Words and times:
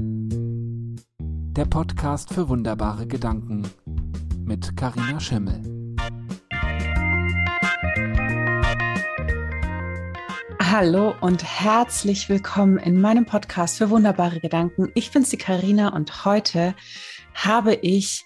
Der 0.00 1.64
Podcast 1.64 2.32
für 2.32 2.48
wunderbare 2.48 3.08
Gedanken 3.08 3.68
mit 4.44 4.76
Karina 4.76 5.18
Schimmel. 5.18 5.60
Hallo 10.62 11.16
und 11.20 11.42
herzlich 11.42 12.28
willkommen 12.28 12.78
in 12.78 13.00
meinem 13.00 13.26
Podcast 13.26 13.78
für 13.78 13.90
wunderbare 13.90 14.38
Gedanken. 14.38 14.92
Ich 14.94 15.10
bin's 15.10 15.30
die 15.30 15.36
Karina 15.36 15.88
und 15.88 16.24
heute 16.24 16.76
habe 17.34 17.74
ich 17.74 18.24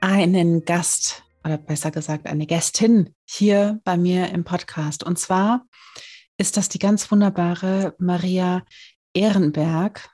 einen 0.00 0.64
Gast 0.64 1.24
oder 1.42 1.58
besser 1.58 1.90
gesagt 1.90 2.28
eine 2.28 2.46
Gästin 2.46 3.16
hier 3.24 3.80
bei 3.82 3.96
mir 3.96 4.28
im 4.28 4.44
Podcast. 4.44 5.02
Und 5.02 5.18
zwar 5.18 5.66
ist 6.36 6.56
das 6.56 6.68
die 6.68 6.78
ganz 6.78 7.10
wunderbare 7.10 7.96
Maria 7.98 8.62
Ehrenberg. 9.12 10.08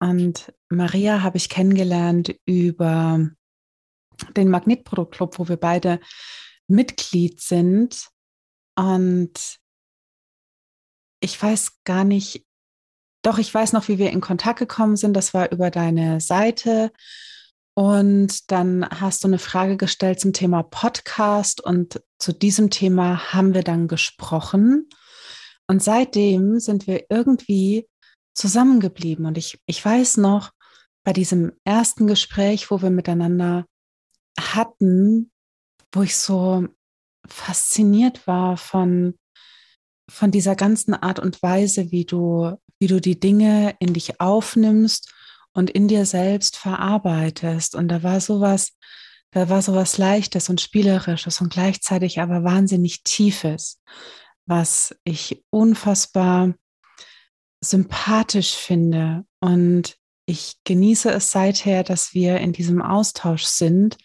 Und 0.00 0.52
Maria 0.68 1.22
habe 1.22 1.36
ich 1.36 1.48
kennengelernt 1.48 2.34
über 2.46 3.28
den 4.36 4.48
Magnetproduktclub, 4.48 5.38
wo 5.38 5.48
wir 5.48 5.56
beide 5.56 6.00
Mitglied 6.66 7.40
sind. 7.40 8.08
Und 8.76 9.58
ich 11.20 11.40
weiß 11.40 11.82
gar 11.84 12.04
nicht, 12.04 12.46
doch 13.22 13.38
ich 13.38 13.52
weiß 13.52 13.74
noch, 13.74 13.88
wie 13.88 13.98
wir 13.98 14.10
in 14.10 14.22
Kontakt 14.22 14.58
gekommen 14.58 14.96
sind. 14.96 15.14
Das 15.14 15.34
war 15.34 15.52
über 15.52 15.70
deine 15.70 16.20
Seite. 16.20 16.90
Und 17.74 18.50
dann 18.50 18.88
hast 18.88 19.22
du 19.22 19.28
eine 19.28 19.38
Frage 19.38 19.76
gestellt 19.76 20.20
zum 20.20 20.32
Thema 20.32 20.62
Podcast 20.62 21.60
und 21.62 22.02
zu 22.18 22.32
diesem 22.32 22.70
Thema 22.70 23.32
haben 23.32 23.54
wir 23.54 23.62
dann 23.62 23.86
gesprochen. 23.86 24.88
Und 25.66 25.82
seitdem 25.82 26.58
sind 26.58 26.86
wir 26.86 27.04
irgendwie 27.10 27.86
zusammengeblieben. 28.40 29.26
Und 29.26 29.38
ich, 29.38 29.60
ich 29.66 29.84
weiß 29.84 30.16
noch, 30.16 30.50
bei 31.04 31.12
diesem 31.12 31.52
ersten 31.64 32.06
Gespräch, 32.06 32.70
wo 32.70 32.82
wir 32.82 32.90
miteinander 32.90 33.66
hatten, 34.38 35.30
wo 35.92 36.02
ich 36.02 36.16
so 36.16 36.66
fasziniert 37.26 38.26
war 38.26 38.56
von, 38.56 39.14
von 40.10 40.30
dieser 40.30 40.56
ganzen 40.56 40.94
Art 40.94 41.18
und 41.18 41.42
Weise, 41.42 41.90
wie 41.90 42.04
du, 42.04 42.56
wie 42.78 42.86
du 42.86 43.00
die 43.00 43.20
Dinge 43.20 43.76
in 43.78 43.94
dich 43.94 44.20
aufnimmst 44.20 45.12
und 45.52 45.70
in 45.70 45.88
dir 45.88 46.06
selbst 46.06 46.56
verarbeitest. 46.56 47.74
Und 47.74 47.88
da 47.88 48.02
war 48.02 48.20
sowas, 48.20 48.76
da 49.32 49.48
war 49.48 49.62
sowas 49.62 49.98
Leichtes 49.98 50.48
und 50.48 50.60
Spielerisches 50.60 51.40
und 51.40 51.52
gleichzeitig 51.52 52.20
aber 52.20 52.44
wahnsinnig 52.44 53.02
Tiefes, 53.04 53.80
was 54.46 54.94
ich 55.04 55.44
unfassbar 55.50 56.54
sympathisch 57.60 58.54
finde. 58.54 59.24
Und 59.40 59.96
ich 60.26 60.56
genieße 60.64 61.10
es 61.10 61.30
seither, 61.30 61.82
dass 61.84 62.14
wir 62.14 62.38
in 62.38 62.52
diesem 62.52 62.82
Austausch 62.82 63.44
sind 63.44 63.98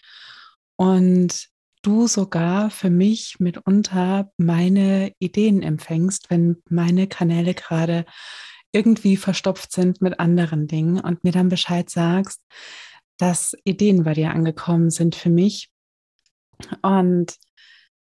und 0.77 1.47
du 1.81 2.07
sogar 2.07 2.71
für 2.71 2.89
mich 2.89 3.39
mitunter 3.39 4.31
meine 4.37 5.13
Ideen 5.19 5.61
empfängst, 5.61 6.29
wenn 6.29 6.61
meine 6.67 7.07
Kanäle 7.07 7.53
gerade 7.53 8.05
irgendwie 8.71 9.17
verstopft 9.17 9.71
sind 9.71 10.01
mit 10.01 10.19
anderen 10.19 10.67
Dingen 10.67 10.99
und 10.99 11.23
mir 11.23 11.31
dann 11.31 11.49
Bescheid 11.49 11.89
sagst, 11.89 12.41
dass 13.17 13.55
Ideen 13.63 14.03
bei 14.03 14.13
dir 14.13 14.31
angekommen 14.31 14.89
sind 14.89 15.15
für 15.15 15.29
mich. 15.29 15.69
Und 16.81 17.35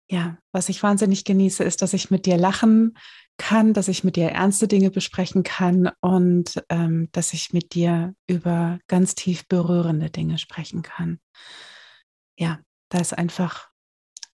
ja, 0.09 0.37
was 0.51 0.69
ich 0.69 0.81
wahnsinnig 0.81 1.25
genieße, 1.25 1.63
ist, 1.63 1.81
dass 1.81 1.93
ich 1.93 2.09
mit 2.09 2.25
dir 2.25 2.37
lachen 2.37 2.97
kann, 3.37 3.73
dass 3.73 3.87
ich 3.87 4.03
mit 4.03 4.15
dir 4.15 4.29
ernste 4.29 4.67
Dinge 4.67 4.91
besprechen 4.91 5.43
kann 5.43 5.91
und 6.01 6.63
ähm, 6.69 7.09
dass 7.11 7.33
ich 7.33 7.53
mit 7.53 7.73
dir 7.73 8.13
über 8.27 8.79
ganz 8.87 9.15
tief 9.15 9.47
berührende 9.47 10.09
Dinge 10.09 10.37
sprechen 10.37 10.81
kann. 10.81 11.19
Ja, 12.37 12.59
da 12.89 12.99
ist 12.99 13.17
einfach 13.17 13.69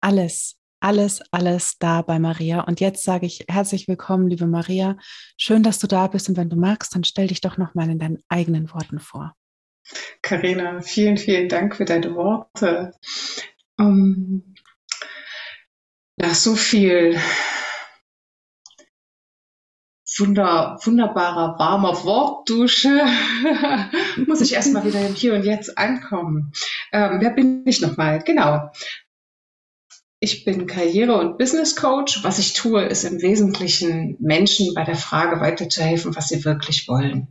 alles 0.02 0.62
alles, 0.81 1.22
alles 1.31 1.78
da 1.78 2.01
bei 2.01 2.19
Maria. 2.19 2.62
Und 2.62 2.79
jetzt 2.81 3.03
sage 3.03 3.28
ich 3.28 3.45
herzlich 3.47 3.88
willkommen, 3.88 4.28
liebe 4.28 4.47
Maria. 4.47 4.97
Schön, 5.38 5.63
dass 5.63 5.79
du 5.79 5.88
da 5.88 6.07
bist. 6.07 6.28
Und 6.28 6.38
wenn 6.38 6.50
du 6.50 6.56
magst, 6.56 6.95
dann 6.95 7.03
stell 7.03 7.28
dich 7.28 7.39
doch 7.39 7.57
nochmal 7.57 7.89
in 7.89 8.00
deinen 8.00 8.18
eigenen 8.28 8.73
Worten 8.73 9.00
vor. 9.00 9.35
Karina, 10.22 10.81
vielen, 10.81 11.18
vielen 11.18 11.50
Dank 11.50 11.75
für 11.75 11.85
deine 11.85 12.16
Worte. 12.16 12.94
Um, 13.78 14.56
ja, 16.18 16.33
so 16.33 16.56
viel 16.56 17.19
wunder, 20.21 20.79
wunderbarer, 20.83 21.59
warmer 21.59 22.03
Wortdusche. 22.05 23.05
Muss 24.27 24.41
ich 24.41 24.53
erstmal 24.53 24.85
wieder 24.85 25.05
im 25.05 25.13
Hier 25.13 25.33
und 25.33 25.43
Jetzt 25.43 25.77
ankommen. 25.77 26.53
Ähm, 26.93 27.17
wer 27.19 27.31
bin 27.31 27.63
ich 27.65 27.81
nochmal? 27.81 28.19
Genau. 28.19 28.71
Ich 30.19 30.45
bin 30.45 30.67
Karriere- 30.67 31.19
und 31.19 31.37
Business 31.37 31.75
Coach. 31.75 32.23
Was 32.23 32.39
ich 32.39 32.53
tue, 32.53 32.83
ist 32.83 33.03
im 33.03 33.21
Wesentlichen 33.21 34.15
Menschen 34.19 34.73
bei 34.75 34.83
der 34.83 34.95
Frage 34.95 35.41
weiterzuhelfen, 35.41 36.15
was 36.15 36.29
sie 36.29 36.45
wirklich 36.45 36.88
wollen. 36.88 37.27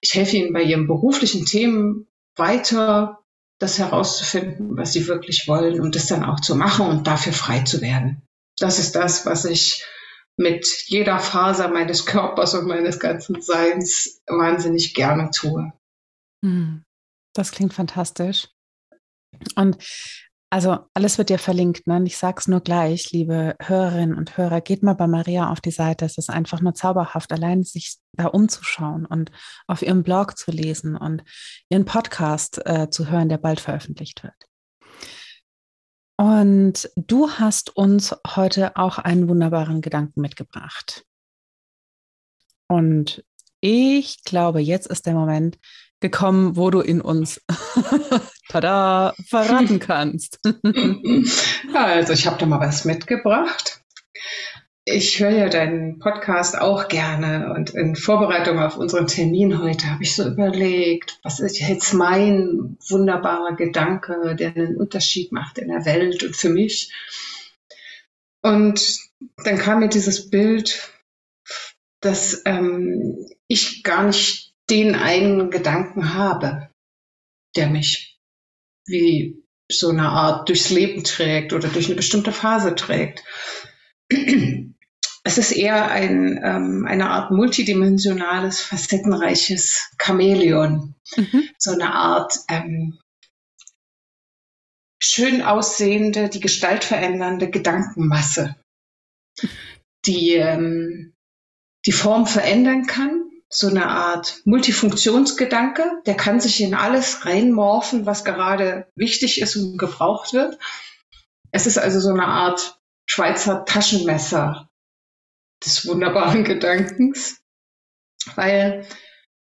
Ich 0.00 0.14
helfe 0.14 0.36
ihnen 0.36 0.52
bei 0.52 0.62
ihren 0.62 0.86
beruflichen 0.86 1.46
Themen 1.46 2.08
weiter, 2.34 3.20
das 3.58 3.78
herauszufinden, 3.78 4.76
was 4.76 4.92
sie 4.92 5.06
wirklich 5.06 5.48
wollen 5.48 5.80
und 5.80 5.94
das 5.94 6.08
dann 6.08 6.24
auch 6.24 6.40
zu 6.40 6.56
machen 6.56 6.86
und 6.86 7.06
dafür 7.06 7.32
frei 7.32 7.60
zu 7.60 7.80
werden. 7.80 8.22
Das 8.58 8.78
ist 8.78 8.96
das, 8.96 9.24
was 9.24 9.44
ich 9.44 9.84
mit 10.36 10.66
jeder 10.86 11.18
Faser 11.18 11.68
meines 11.68 12.04
Körpers 12.06 12.54
und 12.54 12.66
meines 12.66 12.98
ganzen 12.98 13.40
Seins 13.40 14.22
wahnsinnig 14.26 14.94
gerne 14.94 15.30
tue. 15.30 15.72
Hm. 16.44 16.84
Das 17.34 17.52
klingt 17.52 17.74
fantastisch. 17.74 18.48
Und 19.56 19.76
also 20.48 20.78
alles 20.94 21.18
wird 21.18 21.28
dir 21.28 21.38
verlinkt, 21.38 21.86
ne? 21.86 22.02
Ich 22.06 22.16
sag's 22.16 22.46
nur 22.46 22.60
gleich, 22.60 23.10
liebe 23.10 23.56
Hörerinnen 23.60 24.16
und 24.16 24.36
Hörer, 24.36 24.60
geht 24.60 24.82
mal 24.82 24.94
bei 24.94 25.08
Maria 25.08 25.50
auf 25.50 25.60
die 25.60 25.72
Seite. 25.72 26.04
Es 26.04 26.18
ist 26.18 26.30
einfach 26.30 26.60
nur 26.60 26.72
zauberhaft, 26.72 27.32
allein 27.32 27.64
sich 27.64 27.96
da 28.12 28.26
umzuschauen 28.26 29.06
und 29.06 29.32
auf 29.66 29.82
ihrem 29.82 30.04
Blog 30.04 30.38
zu 30.38 30.52
lesen 30.52 30.96
und 30.96 31.24
ihren 31.68 31.84
Podcast 31.84 32.64
äh, 32.64 32.88
zu 32.90 33.10
hören, 33.10 33.28
der 33.28 33.38
bald 33.38 33.60
veröffentlicht 33.60 34.22
wird. 34.22 34.45
Und 36.16 36.90
du 36.96 37.30
hast 37.30 37.76
uns 37.76 38.14
heute 38.26 38.76
auch 38.76 38.98
einen 38.98 39.28
wunderbaren 39.28 39.82
Gedanken 39.82 40.20
mitgebracht. 40.20 41.04
Und 42.68 43.22
ich 43.60 44.24
glaube, 44.24 44.60
jetzt 44.60 44.86
ist 44.86 45.06
der 45.06 45.14
Moment, 45.14 45.58
gekommen, 46.00 46.56
wo 46.56 46.70
du 46.70 46.80
in 46.80 47.00
uns 47.00 47.40
tada, 48.48 49.14
verraten 49.28 49.78
kannst. 49.78 50.40
also 51.74 52.12
ich 52.12 52.26
habe 52.26 52.38
da 52.38 52.46
mal 52.46 52.60
was 52.60 52.84
mitgebracht. 52.84 53.82
Ich 54.88 55.18
höre 55.18 55.30
ja 55.30 55.48
deinen 55.48 55.98
Podcast 55.98 56.56
auch 56.56 56.86
gerne 56.86 57.52
und 57.52 57.70
in 57.70 57.96
Vorbereitung 57.96 58.60
auf 58.60 58.76
unseren 58.76 59.08
Termin 59.08 59.60
heute 59.60 59.90
habe 59.90 60.04
ich 60.04 60.14
so 60.14 60.24
überlegt, 60.28 61.18
was 61.24 61.40
ist 61.40 61.58
jetzt 61.58 61.92
mein 61.92 62.78
wunderbarer 62.88 63.56
Gedanke, 63.56 64.36
der 64.38 64.54
einen 64.54 64.76
Unterschied 64.76 65.32
macht 65.32 65.58
in 65.58 65.70
der 65.70 65.84
Welt 65.84 66.22
und 66.22 66.36
für 66.36 66.50
mich. 66.50 66.92
Und 68.42 68.80
dann 69.44 69.58
kam 69.58 69.80
mir 69.80 69.88
dieses 69.88 70.30
Bild, 70.30 70.92
dass 72.00 72.42
ähm, 72.44 73.26
ich 73.48 73.82
gar 73.82 74.04
nicht 74.04 74.54
den 74.70 74.94
einen 74.94 75.50
Gedanken 75.50 76.14
habe, 76.14 76.70
der 77.56 77.66
mich 77.66 78.20
wie 78.86 79.42
so 79.68 79.88
eine 79.88 80.10
Art 80.10 80.48
durchs 80.48 80.70
Leben 80.70 81.02
trägt 81.02 81.52
oder 81.52 81.66
durch 81.66 81.86
eine 81.86 81.96
bestimmte 81.96 82.30
Phase 82.30 82.76
trägt. 82.76 83.24
Es 85.26 85.38
ist 85.38 85.50
eher 85.50 85.90
ein, 85.90 86.40
ähm, 86.44 86.86
eine 86.86 87.10
Art 87.10 87.32
multidimensionales, 87.32 88.60
facettenreiches 88.60 89.90
Chamäleon. 89.98 90.94
Mhm. 91.16 91.48
So 91.58 91.72
eine 91.72 91.92
Art 91.92 92.32
ähm, 92.48 92.96
schön 95.02 95.42
aussehende, 95.42 96.28
die 96.28 96.38
Gestalt 96.38 96.84
verändernde 96.84 97.50
Gedankenmasse, 97.50 98.54
die 100.06 100.34
ähm, 100.34 101.12
die 101.86 101.92
Form 101.92 102.28
verändern 102.28 102.86
kann, 102.86 103.28
so 103.48 103.66
eine 103.66 103.88
Art 103.88 104.42
Multifunktionsgedanke. 104.44 106.02
Der 106.06 106.16
kann 106.16 106.38
sich 106.38 106.60
in 106.60 106.72
alles 106.72 107.26
reinmorphen, 107.26 108.06
was 108.06 108.24
gerade 108.24 108.86
wichtig 108.94 109.40
ist 109.40 109.56
und 109.56 109.76
gebraucht 109.76 110.34
wird. 110.34 110.56
Es 111.50 111.66
ist 111.66 111.78
also 111.78 111.98
so 111.98 112.10
eine 112.10 112.26
Art 112.26 112.78
Schweizer 113.06 113.64
Taschenmesser 113.64 114.68
des 115.66 115.86
wunderbaren 115.86 116.44
Gedankens, 116.44 117.42
weil 118.34 118.86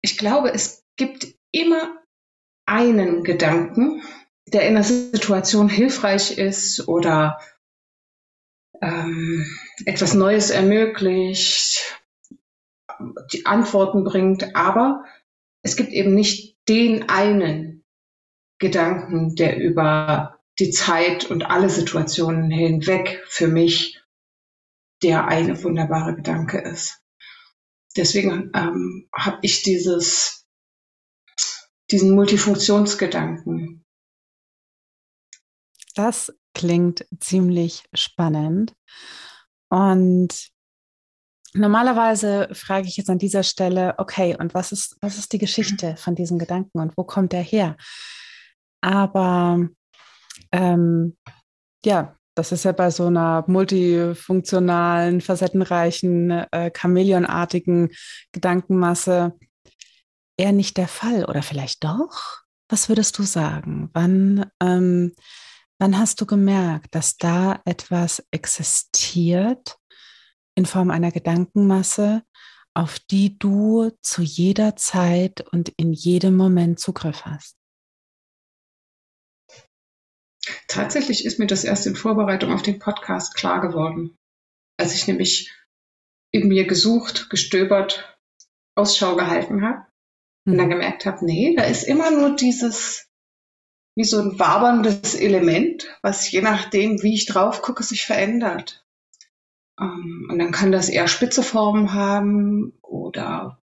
ich 0.00 0.16
glaube, 0.16 0.52
es 0.52 0.84
gibt 0.96 1.26
immer 1.52 1.98
einen 2.66 3.24
Gedanken, 3.24 4.02
der 4.46 4.62
in 4.62 4.76
einer 4.76 4.84
Situation 4.84 5.68
hilfreich 5.68 6.38
ist 6.38 6.86
oder 6.88 7.40
ähm, 8.80 9.46
etwas 9.84 10.14
Neues 10.14 10.50
ermöglicht, 10.50 12.00
die 13.32 13.44
Antworten 13.46 14.04
bringt, 14.04 14.54
aber 14.54 15.04
es 15.62 15.76
gibt 15.76 15.90
eben 15.90 16.14
nicht 16.14 16.56
den 16.68 17.08
einen 17.08 17.84
Gedanken, 18.58 19.34
der 19.34 19.58
über 19.58 20.40
die 20.58 20.70
Zeit 20.70 21.30
und 21.30 21.44
alle 21.44 21.68
Situationen 21.68 22.50
hinweg 22.50 23.22
für 23.26 23.48
mich 23.48 24.00
der 25.06 25.28
eine 25.28 25.62
wunderbare 25.62 26.16
Gedanke 26.16 26.58
ist. 26.58 27.00
Deswegen 27.96 28.50
ähm, 28.56 29.08
habe 29.14 29.38
ich 29.42 29.62
dieses, 29.62 30.44
diesen 31.92 32.10
Multifunktionsgedanken. 32.16 33.84
Das 35.94 36.34
klingt 36.54 37.06
ziemlich 37.20 37.84
spannend. 37.94 38.74
Und 39.68 40.48
normalerweise 41.54 42.48
frage 42.52 42.88
ich 42.88 42.96
jetzt 42.96 43.08
an 43.08 43.18
dieser 43.18 43.44
Stelle, 43.44 43.94
okay, 43.98 44.36
und 44.36 44.54
was 44.54 44.72
ist, 44.72 44.96
was 45.00 45.18
ist 45.18 45.32
die 45.32 45.38
Geschichte 45.38 45.96
von 45.96 46.16
diesem 46.16 46.40
Gedanken 46.40 46.80
und 46.80 46.96
wo 46.96 47.04
kommt 47.04 47.32
der 47.32 47.42
her? 47.42 47.76
Aber 48.80 49.68
ähm, 50.50 51.16
ja, 51.84 52.15
das 52.36 52.52
ist 52.52 52.64
ja 52.64 52.72
bei 52.72 52.90
so 52.90 53.06
einer 53.06 53.44
multifunktionalen, 53.46 55.22
facettenreichen, 55.22 56.30
äh, 56.30 56.70
chameleonartigen 56.70 57.88
Gedankenmasse 58.32 59.32
eher 60.36 60.52
nicht 60.52 60.76
der 60.76 60.86
Fall. 60.86 61.24
Oder 61.24 61.42
vielleicht 61.42 61.82
doch? 61.82 62.42
Was 62.68 62.90
würdest 62.90 63.18
du 63.18 63.22
sagen? 63.22 63.88
Wann, 63.94 64.50
ähm, 64.60 65.14
wann 65.78 65.98
hast 65.98 66.20
du 66.20 66.26
gemerkt, 66.26 66.94
dass 66.94 67.16
da 67.16 67.60
etwas 67.64 68.22
existiert 68.30 69.78
in 70.54 70.66
Form 70.66 70.90
einer 70.90 71.12
Gedankenmasse, 71.12 72.22
auf 72.74 72.98
die 72.98 73.38
du 73.38 73.90
zu 74.02 74.20
jeder 74.20 74.76
Zeit 74.76 75.40
und 75.52 75.70
in 75.78 75.94
jedem 75.94 76.36
Moment 76.36 76.80
Zugriff 76.80 77.24
hast? 77.24 77.56
Tatsächlich 80.68 81.24
ist 81.24 81.38
mir 81.38 81.46
das 81.46 81.64
erst 81.64 81.86
in 81.86 81.96
Vorbereitung 81.96 82.52
auf 82.52 82.62
den 82.62 82.78
Podcast 82.78 83.34
klar 83.34 83.60
geworden. 83.60 84.16
Als 84.78 84.94
ich 84.94 85.06
nämlich 85.06 85.52
in 86.32 86.48
mir 86.48 86.66
gesucht, 86.66 87.30
gestöbert, 87.30 88.18
Ausschau 88.74 89.16
gehalten 89.16 89.62
habe 89.62 89.86
mhm. 90.44 90.52
und 90.52 90.58
dann 90.58 90.66
mhm. 90.66 90.70
gemerkt 90.70 91.06
habe, 91.06 91.24
nee, 91.24 91.54
da 91.56 91.64
ist 91.64 91.84
immer 91.84 92.10
nur 92.10 92.36
dieses, 92.36 93.08
wie 93.94 94.04
so 94.04 94.20
ein 94.20 94.38
waberndes 94.38 95.14
Element, 95.14 95.86
was 96.02 96.30
je 96.30 96.42
nachdem, 96.42 97.02
wie 97.02 97.14
ich 97.14 97.26
drauf 97.26 97.62
gucke, 97.62 97.82
sich 97.82 98.04
verändert. 98.04 98.84
Um, 99.78 99.86
ähm, 99.86 100.28
und 100.30 100.38
dann 100.38 100.52
kann 100.52 100.72
das 100.72 100.88
eher 100.88 101.06
spitze 101.06 101.42
Formen 101.42 101.92
haben 101.92 102.78
oder 102.82 103.62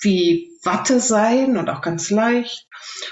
wie 0.00 0.52
Watte 0.62 1.00
sein 1.00 1.56
und 1.56 1.70
auch 1.70 1.80
ganz 1.80 2.10
leicht. 2.10 2.68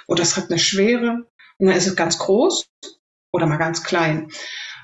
Oder 0.07 0.23
es 0.23 0.37
hat 0.37 0.51
eine 0.51 0.59
Schwere. 0.59 1.29
Und 1.59 1.67
dann 1.67 1.77
ist 1.77 1.87
es 1.87 1.97
ganz 1.97 2.19
groß 2.19 2.69
oder 3.33 3.47
mal 3.47 3.57
ganz 3.57 3.83
klein. 3.83 4.31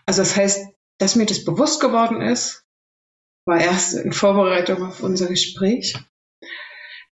Also 0.07 0.23
das 0.23 0.37
heißt, 0.37 0.67
dass 0.99 1.17
mir 1.17 1.27
das 1.27 1.45
bewusst 1.45 1.81
geworden 1.81 2.21
ist, 2.21 2.65
war 3.47 3.61
erst 3.61 3.95
in 3.95 4.13
Vorbereitung 4.13 4.83
auf 4.85 5.03
unser 5.03 5.27
Gespräch. 5.27 5.97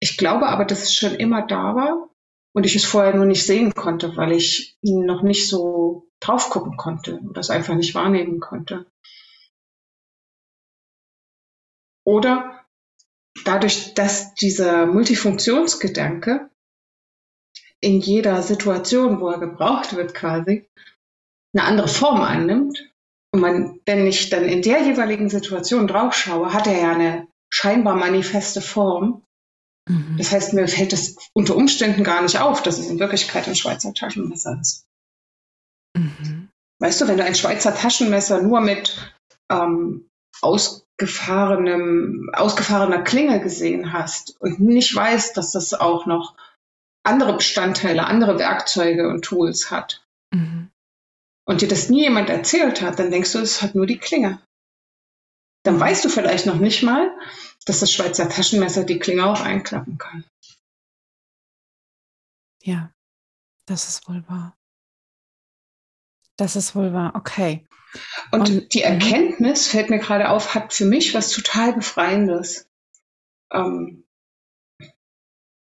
Ich 0.01 0.19
glaube 0.19 0.49
aber, 0.49 0.65
dass 0.65 0.83
es 0.83 0.95
schon 0.95 1.15
immer 1.15 1.47
da 1.47 1.75
war 1.75 2.11
und 2.55 2.67
ich 2.67 2.75
es 2.75 2.85
vorher 2.85 3.15
nur 3.15 3.27
nicht 3.27 3.47
sehen 3.47 3.75
konnte, 3.75 4.17
weil 4.17 4.33
ich 4.33 4.77
noch 4.83 5.23
nicht 5.23 5.49
so 5.49 6.09
drauf 6.21 6.51
gucken 6.51 6.77
konnte 6.77 7.17
und 7.17 7.37
das 7.37 7.51
einfach 7.51 7.75
nicht 7.75 7.95
wahrnehmen 7.95 8.41
konnte. 8.41 8.87
Oder 12.05 12.65
dadurch, 13.45 13.95
dass 13.95 14.35
dieser 14.35 14.87
Multifunktionsgedanke 14.87 16.51
in 17.81 18.01
jeder 18.01 18.43
Situation, 18.43 19.21
wo 19.21 19.29
er 19.29 19.39
gebraucht 19.39 19.95
wird, 19.97 20.15
quasi, 20.15 20.69
eine 21.57 21.67
andere 21.67 21.89
Form 21.89 22.21
annimmt 22.21 22.79
und 23.33 23.41
man, 23.41 23.81
wenn 23.87 24.07
ich 24.07 24.31
dann 24.31 24.45
in 24.45 24.63
der 24.63 24.83
jeweiligen 24.83 25.29
Situation 25.29 25.87
drauf 25.87 26.15
schaue, 26.15 26.53
hat 26.53 26.67
er 26.67 26.81
ja 26.81 26.93
eine 26.93 27.29
scheinbar 27.51 27.97
manifeste 27.97 28.61
Form. 28.61 29.25
Mhm. 29.89 30.17
Das 30.19 30.33
heißt, 30.33 30.53
mir 30.53 30.69
fällt 30.69 30.93
es 30.93 31.17
unter 31.33 31.57
Umständen 31.57 32.05
gar 32.05 32.23
nicht 32.23 32.39
auf, 32.41 32.63
dass 32.63 32.79
es 32.79 32.89
in 32.89 32.99
Wirklichkeit 32.99 33.47
ein 33.47 33.55
Schweizer 33.55 33.93
Taschenmesser 33.95 34.59
ist. 34.61 34.87
Mhm. 35.97 36.49
Weißt 36.79 37.01
du, 37.01 37.09
wenn 37.09 37.17
du 37.17 37.25
ein 37.25 37.35
Schweizer 37.35 37.75
Taschenmesser 37.75 38.43
nur 38.43 38.61
mit 38.61 39.15
ähm, 39.51 40.09
ausgefahrenem, 40.43 42.31
ausgefahrener 42.35 43.03
Klinge 43.03 43.41
gesehen 43.41 43.93
hast 43.93 44.39
und 44.41 44.61
nicht 44.61 44.95
weißt, 44.95 45.37
dass 45.37 45.53
das 45.53 45.73
auch 45.73 46.07
noch 46.07 46.35
andere 47.03 47.37
Bestandteile, 47.37 48.07
andere 48.07 48.39
Werkzeuge 48.39 49.09
und 49.09 49.25
Tools 49.25 49.71
hat, 49.71 50.07
mhm 50.33 50.71
und 51.47 51.63
dir 51.63 51.69
das 51.69 51.89
nie 51.89 52.03
jemand 52.03 52.29
erzählt 52.29 52.83
hat, 52.83 52.99
dann 52.99 53.11
denkst 53.11 53.33
du, 53.33 53.39
es 53.39 53.63
hat 53.63 53.75
nur 53.75 53.87
die 53.87 53.99
Klinge. 53.99 54.43
Dann 55.63 55.81
weißt 55.81 56.05
du 56.05 56.09
vielleicht 56.09 56.47
noch 56.47 56.57
nicht 56.57 56.83
mal, 56.83 57.17
dass 57.65 57.81
das 57.81 57.93
Schweizer 57.93 58.29
Taschenmesser 58.29 58.85
die 58.85 58.99
Klinge 58.99 59.27
auch 59.27 59.41
einklappen 59.41 59.97
kann. 59.97 60.25
Ja, 62.63 62.93
das 63.67 63.89
ist 63.89 64.09
wohl 64.09 64.25
wahr. 64.29 64.57
Das 66.37 66.57
ist 66.57 66.75
wohl 66.75 66.93
wahr, 66.93 67.15
okay. 67.15 67.67
Und, 68.31 68.51
Und 68.51 68.75
die 68.75 68.81
mhm. 68.81 68.85
Erkenntnis, 68.85 69.69
fällt 69.69 69.89
mir 69.89 69.99
gerade 69.99 70.29
auf, 70.29 70.55
hat 70.55 70.73
für 70.73 70.85
mich 70.85 71.15
was 71.15 71.31
total 71.31 71.73
Befreiendes. 71.73 72.69
Ähm, 73.53 74.05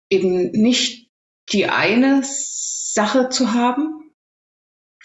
eben 0.09 0.51
nicht 0.51 1.11
die 1.51 1.67
eine 1.67 2.21
Sache 2.23 3.29
zu 3.29 3.53
haben, 3.53 4.04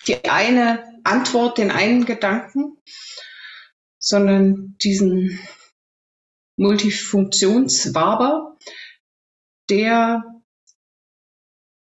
die 0.07 0.29
eine 0.29 1.01
Antwort, 1.05 1.59
den 1.59 1.71
einen 1.71 2.05
Gedanken, 2.05 2.77
sondern 3.99 4.77
diesen 4.83 5.39
Multifunktionswaber, 6.57 8.57
der 9.69 10.25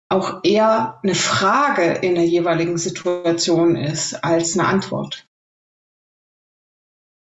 auch 0.09 0.43
eher 0.43 0.99
eine 1.03 1.15
Frage 1.15 2.05
in 2.05 2.15
der 2.15 2.25
jeweiligen 2.25 2.77
Situation 2.77 3.77
ist 3.77 4.23
als 4.23 4.57
eine 4.57 4.67
Antwort. 4.67 5.27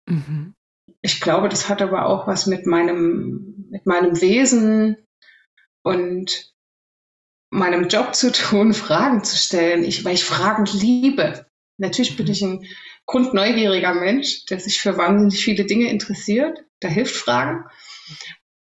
Mhm. 0.08 0.56
Ich 1.02 1.22
glaube, 1.22 1.50
das 1.50 1.70
hat 1.70 1.82
aber 1.82 2.08
auch 2.08 2.28
was 2.28 2.48
mit 2.48 2.66
meinem, 2.66 3.68
mit 3.70 3.86
meinem 3.86 4.20
Wesen 4.22 4.98
und 5.84 6.54
meinem 7.50 7.88
Job 7.88 8.16
zu 8.16 8.32
tun, 8.32 8.74
Fragen 8.86 9.24
zu 9.24 9.38
stellen, 9.38 9.84
ich, 9.84 10.06
weil 10.06 10.16
ich 10.16 10.24
Fragen 10.24 10.66
liebe. 10.66 11.46
Natürlich 11.78 12.18
bin 12.18 12.28
ich 12.28 12.42
ein 12.42 12.66
grundneugieriger 13.06 13.94
Mensch, 13.94 14.46
der 14.46 14.60
sich 14.60 14.82
für 14.82 14.98
wahnsinnig 14.98 15.44
viele 15.44 15.66
Dinge 15.66 15.90
interessiert. 15.90 16.64
Da 16.80 16.88
hilft 16.88 17.16
Fragen. 17.16 17.66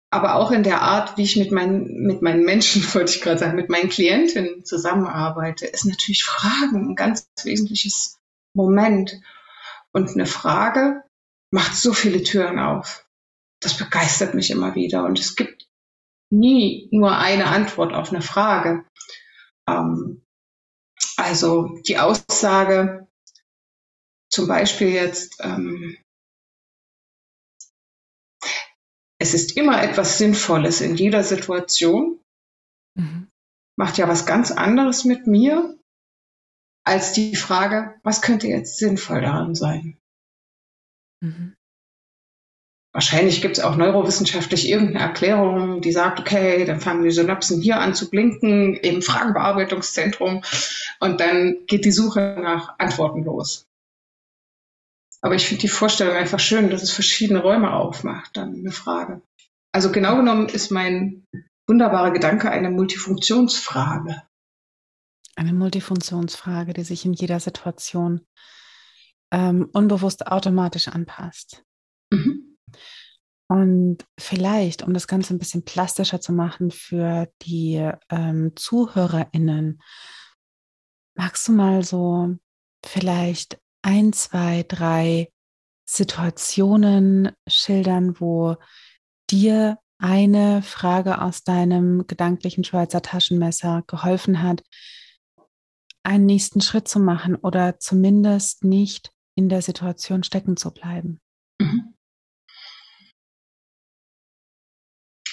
Aber 0.10 0.36
auch 0.36 0.52
in 0.52 0.64
der 0.64 0.82
Art, 0.82 1.18
wie 1.18 1.24
ich 1.24 1.38
mit 1.38 1.52
meinen, 1.52 2.06
mit 2.06 2.22
meinen 2.22 2.44
Menschen, 2.44 2.84
wollte 2.94 3.14
ich 3.14 3.22
gerade 3.22 3.40
sagen, 3.40 3.56
mit 3.56 3.70
meinen 3.70 3.90
Klientinnen 3.90 4.66
zusammenarbeite, 4.66 5.68
ist 5.68 5.86
natürlich 5.86 6.24
Fragen 6.24 6.90
ein 6.90 6.96
ganz 6.96 7.28
wesentliches 7.44 8.20
Moment. 8.54 9.22
Und 9.94 10.10
eine 10.10 10.26
Frage 10.26 11.04
macht 11.52 11.76
so 11.76 11.94
viele 11.94 12.24
Türen 12.24 12.60
auf. 12.60 13.06
Das 13.62 13.78
begeistert 13.78 14.34
mich 14.34 14.52
immer 14.52 14.76
wieder. 14.76 15.06
Und 15.06 15.20
es 15.20 15.36
gibt 15.36 15.68
nie 16.32 16.88
nur 16.92 17.18
eine 17.18 17.48
Antwort 17.48 17.94
auf 17.94 18.10
eine 18.10 18.22
Frage. 18.22 18.86
Ähm, 19.68 20.26
also 21.18 21.80
die 21.88 22.00
Aussage, 22.00 23.08
zum 24.30 24.48
Beispiel 24.48 24.90
jetzt, 24.90 25.40
ähm, 25.42 25.98
es 29.20 29.34
ist 29.34 29.58
immer 29.58 29.84
etwas 29.84 30.18
Sinnvolles 30.18 30.82
in 30.82 30.96
jeder 30.96 31.24
Situation, 31.24 32.20
mhm. 32.96 33.30
macht 33.78 33.98
ja 33.98 34.08
was 34.08 34.26
ganz 34.26 34.52
anderes 34.52 35.06
mit 35.06 35.28
mir 35.28 35.78
als 36.84 37.14
die 37.14 37.36
Frage, 37.36 38.00
was 38.04 38.22
könnte 38.22 38.48
jetzt 38.48 38.78
sinnvoll 38.78 39.22
daran 39.22 39.54
sein? 39.54 40.00
Mhm. 41.22 41.56
Wahrscheinlich 42.94 43.42
gibt 43.42 43.58
es 43.58 43.64
auch 43.64 43.78
neurowissenschaftlich 43.78 44.68
irgendeine 44.68 45.00
Erklärung, 45.00 45.82
die 45.82 45.94
sagt, 45.94 46.20
okay, 46.20 46.66
dann 46.66 46.82
fangen 46.82 47.04
die 47.04 47.12
Synapsen 47.12 47.62
hier 47.62 47.80
an 47.80 47.96
zu 47.96 48.10
blinken 48.10 48.74
im 48.76 49.02
Fragenbearbeitungszentrum 49.02 50.44
und 51.00 51.22
dann 51.22 51.60
geht 51.68 51.86
die 51.86 51.92
Suche 51.92 52.38
nach 52.42 52.78
Antworten 52.80 53.24
los. 53.24 53.66
Aber 55.22 55.36
ich 55.36 55.48
finde 55.48 55.62
die 55.62 55.68
Vorstellung 55.70 56.16
einfach 56.16 56.40
schön, 56.40 56.70
dass 56.70 56.84
es 56.84 56.92
verschiedene 56.92 57.42
Räume 57.42 57.72
aufmacht, 57.74 58.36
dann 58.36 58.56
eine 58.56 58.72
Frage. 58.72 59.22
Also 59.72 59.92
genau 59.92 60.18
genommen 60.18 60.50
ist 60.50 60.72
mein 60.72 61.26
wunderbarer 61.68 62.12
Gedanke 62.12 62.50
eine 62.50 62.72
Multifunktionsfrage. 62.72 64.22
Eine 65.38 65.54
Multifunktionsfrage, 65.54 66.74
die 66.74 66.84
sich 66.84 67.06
in 67.06 67.14
jeder 67.14 67.40
Situation 67.40 68.26
ähm, 69.32 69.70
unbewusst 69.72 70.28
automatisch 70.28 70.90
anpasst. 70.90 71.64
Mhm. 72.12 72.41
Und 73.52 74.06
vielleicht, 74.18 74.82
um 74.82 74.94
das 74.94 75.08
Ganze 75.08 75.34
ein 75.34 75.38
bisschen 75.38 75.66
plastischer 75.66 76.22
zu 76.22 76.32
machen 76.32 76.72
für 76.72 77.28
die 77.42 77.92
ähm, 78.10 78.54
ZuhörerInnen, 78.56 79.82
magst 81.16 81.50
du 81.50 81.52
mal 81.52 81.84
so 81.84 82.38
vielleicht 82.86 83.60
ein, 83.82 84.14
zwei, 84.14 84.64
drei 84.66 85.34
Situationen 85.86 87.34
schildern, 87.46 88.22
wo 88.22 88.56
dir 89.30 89.80
eine 89.98 90.62
Frage 90.62 91.22
aus 91.22 91.44
deinem 91.44 92.08
gedanklichen 92.08 92.64
Schweizer 92.64 93.02
Taschenmesser 93.02 93.84
geholfen 93.86 94.42
hat, 94.42 94.64
einen 96.04 96.26
nächsten 96.26 96.62
Schritt 96.62 96.88
zu 96.88 97.02
machen 97.02 97.36
oder 97.36 97.80
zumindest 97.80 98.64
nicht 98.64 99.12
in 99.36 99.50
der 99.50 99.62
Situation 99.62 100.24
stecken 100.24 100.56
zu 100.56 100.72
bleiben. 100.72 101.20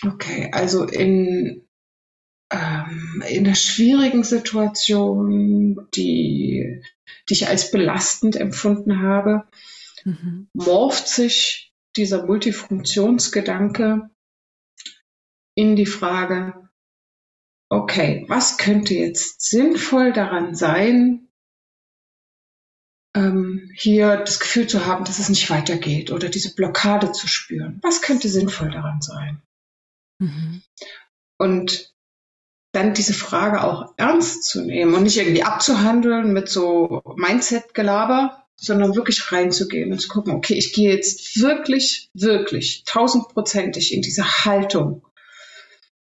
Okay, 0.04 0.50
also 0.52 0.84
in, 0.84 1.66
ähm, 2.50 3.22
in 3.28 3.46
einer 3.46 3.54
schwierigen 3.54 4.24
Situation, 4.24 5.88
die, 5.94 6.82
die 7.28 7.32
ich 7.32 7.48
als 7.48 7.70
belastend 7.70 8.36
empfunden 8.36 9.02
habe, 9.02 9.48
mhm. 10.04 10.48
morpht 10.52 11.08
sich 11.08 11.72
dieser 11.96 12.26
Multifunktionsgedanke 12.26 14.10
in 15.54 15.74
die 15.74 15.86
Frage, 15.86 16.68
okay, 17.68 18.24
was 18.28 18.56
könnte 18.56 18.94
jetzt 18.94 19.42
sinnvoll 19.42 20.12
daran 20.12 20.54
sein, 20.54 21.28
ähm, 23.14 23.70
hier 23.74 24.16
das 24.16 24.38
Gefühl 24.38 24.66
zu 24.68 24.86
haben, 24.86 25.04
dass 25.04 25.18
es 25.18 25.28
nicht 25.28 25.50
weitergeht 25.50 26.12
oder 26.12 26.28
diese 26.28 26.54
Blockade 26.54 27.12
zu 27.12 27.26
spüren. 27.26 27.80
Was 27.82 28.02
könnte 28.02 28.28
sinnvoll 28.28 28.70
daran 28.70 29.00
sein? 29.02 29.42
Mhm. 30.18 30.62
Und 31.38 31.94
dann 32.72 32.94
diese 32.94 33.14
Frage 33.14 33.64
auch 33.64 33.94
ernst 33.96 34.44
zu 34.44 34.62
nehmen 34.62 34.94
und 34.94 35.04
nicht 35.04 35.16
irgendwie 35.16 35.42
abzuhandeln 35.42 36.32
mit 36.32 36.48
so 36.48 37.02
Mindset-Gelaber, 37.16 38.44
sondern 38.56 38.94
wirklich 38.94 39.32
reinzugehen 39.32 39.92
und 39.92 40.00
zu 40.00 40.08
gucken, 40.08 40.34
okay, 40.34 40.54
ich 40.54 40.72
gehe 40.72 40.92
jetzt 40.92 41.40
wirklich, 41.40 42.10
wirklich 42.12 42.82
tausendprozentig 42.84 43.94
in 43.94 44.02
diese 44.02 44.44
Haltung, 44.44 45.06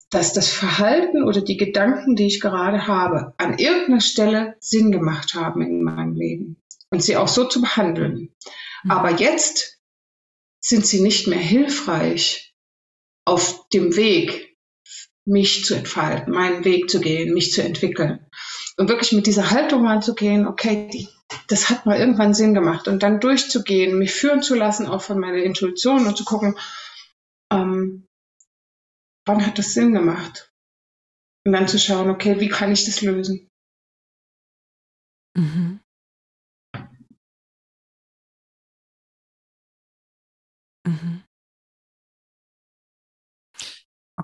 dass 0.10 0.34
das 0.34 0.50
Verhalten 0.50 1.24
oder 1.24 1.42
die 1.42 1.58
Gedanken, 1.58 2.16
die 2.16 2.28
ich 2.28 2.40
gerade 2.40 2.88
habe, 2.88 3.34
an 3.38 3.58
irgendeiner 3.58 4.02
Stelle 4.02 4.56
Sinn 4.60 4.92
gemacht 4.92 5.34
haben 5.34 5.62
in 5.62 5.84
meinem 5.84 6.16
Leben 6.16 6.62
und 6.90 7.04
sie 7.04 7.18
auch 7.18 7.28
so 7.28 7.44
zu 7.44 7.62
behandeln. 7.62 8.34
Mhm. 8.84 8.92
Aber 8.92 9.12
jetzt 9.12 9.80
sind 10.62 10.86
sie 10.86 11.02
nicht 11.02 11.28
mehr 11.28 11.40
hilfreich 11.40 12.47
auf 13.28 13.68
dem 13.70 13.98
Weg, 13.98 14.56
mich 15.26 15.66
zu 15.66 15.76
entfalten, 15.76 16.34
meinen 16.34 16.64
Weg 16.64 16.90
zu 16.90 17.02
gehen, 17.02 17.34
mich 17.34 17.52
zu 17.52 17.62
entwickeln. 17.62 18.26
Und 18.78 18.88
wirklich 18.88 19.12
mit 19.12 19.28
dieser 19.28 19.52
Haltung 19.52 19.86
anzugehen, 19.86 20.48
okay, 20.48 20.90
die, 20.94 21.10
das 21.50 21.70
hat 21.70 21.86
mal 21.86 22.00
irgendwann 22.00 22.34
Sinn 22.34 22.54
gemacht. 22.54 22.88
Und 22.88 23.04
dann 23.04 23.20
durchzugehen, 23.20 24.00
mich 24.00 24.14
führen 24.14 24.42
zu 24.42 24.56
lassen, 24.56 24.88
auch 24.88 25.02
von 25.02 25.20
meiner 25.20 25.44
Intuition 25.44 26.08
und 26.08 26.16
zu 26.16 26.24
gucken, 26.24 26.58
ähm, 27.52 28.08
wann 29.26 29.46
hat 29.46 29.58
das 29.58 29.74
Sinn 29.74 29.94
gemacht? 29.94 30.54
Und 31.46 31.52
dann 31.52 31.68
zu 31.68 31.80
schauen, 31.80 32.10
okay, 32.10 32.40
wie 32.40 32.48
kann 32.50 32.72
ich 32.72 32.86
das 32.86 33.02
lösen? 33.02 33.50
Mhm. 35.36 35.82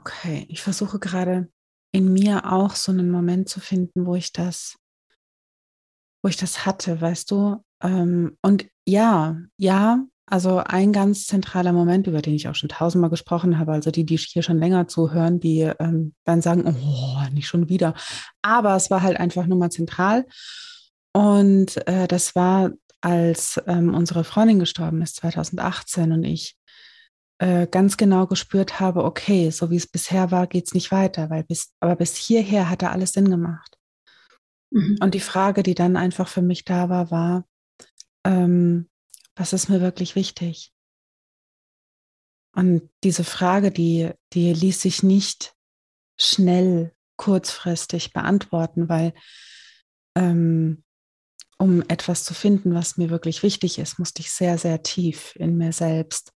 Okay, 0.05 0.45
ich 0.49 0.61
versuche 0.61 0.99
gerade 0.99 1.49
in 1.93 2.11
mir 2.11 2.51
auch 2.51 2.75
so 2.75 2.91
einen 2.91 3.09
Moment 3.09 3.47
zu 3.47 3.61
finden, 3.61 4.05
wo 4.05 4.15
ich 4.15 4.33
das, 4.33 4.75
wo 6.21 6.27
ich 6.27 6.35
das 6.35 6.65
hatte, 6.65 6.99
weißt 6.99 7.31
du? 7.31 7.63
Ähm, 7.81 8.37
und 8.41 8.67
ja, 8.85 9.37
ja, 9.55 10.03
also 10.25 10.57
ein 10.57 10.91
ganz 10.91 11.25
zentraler 11.25 11.71
Moment, 11.71 12.07
über 12.07 12.21
den 12.21 12.33
ich 12.33 12.49
auch 12.49 12.55
schon 12.55 12.67
tausendmal 12.67 13.11
gesprochen 13.11 13.57
habe, 13.57 13.71
also 13.71 13.91
die, 13.91 14.05
die 14.05 14.17
hier 14.17 14.43
schon 14.43 14.59
länger 14.59 14.89
zuhören, 14.89 15.39
die 15.39 15.71
ähm, 15.79 16.13
dann 16.25 16.41
sagen, 16.41 16.65
oh, 16.67 17.29
nicht 17.31 17.47
schon 17.47 17.69
wieder. 17.69 17.93
Aber 18.41 18.75
es 18.75 18.91
war 18.91 19.03
halt 19.03 19.21
einfach 19.21 19.45
nur 19.45 19.57
mal 19.57 19.71
zentral. 19.71 20.25
Und 21.13 21.87
äh, 21.87 22.09
das 22.09 22.35
war, 22.35 22.71
als 22.99 23.61
ähm, 23.67 23.93
unsere 23.93 24.25
Freundin 24.25 24.59
gestorben 24.59 25.01
ist, 25.01 25.15
2018, 25.15 26.11
und 26.11 26.25
ich 26.25 26.57
äh, 27.43 27.67
ganz 27.67 27.97
genau 27.97 28.25
gespürt 28.25 28.79
habe, 28.79 29.03
okay, 29.03 29.49
so 29.49 29.69
wie 29.69 29.75
es 29.75 29.85
bisher 29.85 30.31
war, 30.31 30.47
geht 30.47 30.67
es 30.67 30.73
nicht 30.73 30.93
weiter, 30.93 31.29
weil 31.29 31.43
bis, 31.43 31.73
aber 31.81 31.97
bis 31.97 32.15
hierher 32.15 32.69
hat 32.69 32.83
er 32.83 32.93
alles 32.93 33.11
Sinn 33.11 33.29
gemacht. 33.29 33.77
Mhm. 34.71 34.97
Und 35.01 35.13
die 35.13 35.19
Frage, 35.19 35.61
die 35.61 35.75
dann 35.75 35.97
einfach 35.97 36.29
für 36.29 36.41
mich 36.41 36.63
da 36.63 36.87
war, 36.87 37.11
war, 37.11 37.45
ähm, 38.23 38.89
was 39.35 39.51
ist 39.51 39.67
mir 39.67 39.81
wirklich 39.81 40.15
wichtig? 40.15 40.71
Und 42.55 42.89
diese 43.03 43.25
Frage, 43.25 43.71
die, 43.71 44.11
die 44.31 44.53
ließ 44.53 44.81
sich 44.81 45.03
nicht 45.03 45.53
schnell, 46.17 46.93
kurzfristig 47.17 48.13
beantworten, 48.13 48.87
weil 48.87 49.13
ähm, 50.15 50.85
um 51.57 51.81
etwas 51.89 52.23
zu 52.23 52.33
finden, 52.33 52.73
was 52.73 52.95
mir 52.95 53.09
wirklich 53.09 53.43
wichtig 53.43 53.79
ist, 53.79 53.99
musste 53.99 54.21
ich 54.21 54.31
sehr, 54.31 54.57
sehr 54.57 54.81
tief 54.81 55.35
in 55.35 55.57
mir 55.57 55.73
selbst 55.73 56.31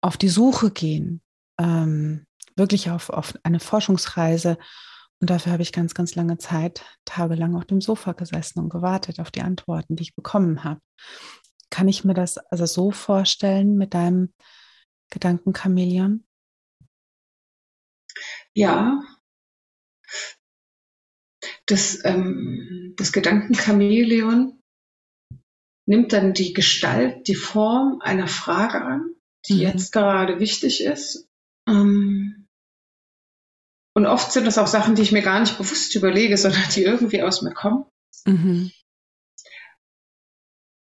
auf 0.00 0.16
die 0.16 0.28
Suche 0.28 0.70
gehen, 0.70 1.22
ähm, 1.58 2.26
wirklich 2.56 2.90
auf, 2.90 3.10
auf 3.10 3.34
eine 3.42 3.60
Forschungsreise. 3.60 4.58
Und 5.20 5.30
dafür 5.30 5.52
habe 5.52 5.62
ich 5.62 5.72
ganz, 5.72 5.94
ganz 5.94 6.14
lange 6.14 6.38
Zeit, 6.38 6.84
tagelang 7.04 7.54
auf 7.54 7.66
dem 7.66 7.80
Sofa 7.80 8.12
gesessen 8.12 8.58
und 8.58 8.70
gewartet 8.70 9.20
auf 9.20 9.30
die 9.30 9.42
Antworten, 9.42 9.96
die 9.96 10.02
ich 10.04 10.14
bekommen 10.14 10.64
habe. 10.64 10.80
Kann 11.70 11.88
ich 11.88 12.04
mir 12.04 12.14
das 12.14 12.38
also 12.38 12.66
so 12.66 12.90
vorstellen 12.90 13.76
mit 13.76 13.94
deinem 13.94 14.32
Gedankenkameleon? 15.10 16.24
Ja. 18.54 19.02
Das, 21.66 22.04
ähm, 22.04 22.94
das 22.96 23.12
Gedankenkameleon 23.12 24.60
nimmt 25.86 26.12
dann 26.12 26.32
die 26.32 26.52
Gestalt, 26.52 27.28
die 27.28 27.34
Form 27.34 28.00
einer 28.00 28.26
Frage 28.26 28.80
an 28.80 29.14
die 29.48 29.54
mhm. 29.54 29.60
jetzt 29.60 29.92
gerade 29.92 30.40
wichtig 30.40 30.82
ist. 30.82 31.28
Ähm, 31.68 32.46
und 33.94 34.06
oft 34.06 34.32
sind 34.32 34.46
das 34.46 34.58
auch 34.58 34.66
Sachen, 34.66 34.94
die 34.94 35.02
ich 35.02 35.12
mir 35.12 35.22
gar 35.22 35.40
nicht 35.40 35.58
bewusst 35.58 35.94
überlege, 35.94 36.36
sondern 36.36 36.62
die 36.74 36.84
irgendwie 36.84 37.22
aus 37.22 37.42
mir 37.42 37.52
kommen. 37.52 37.84
Mhm. 38.24 38.70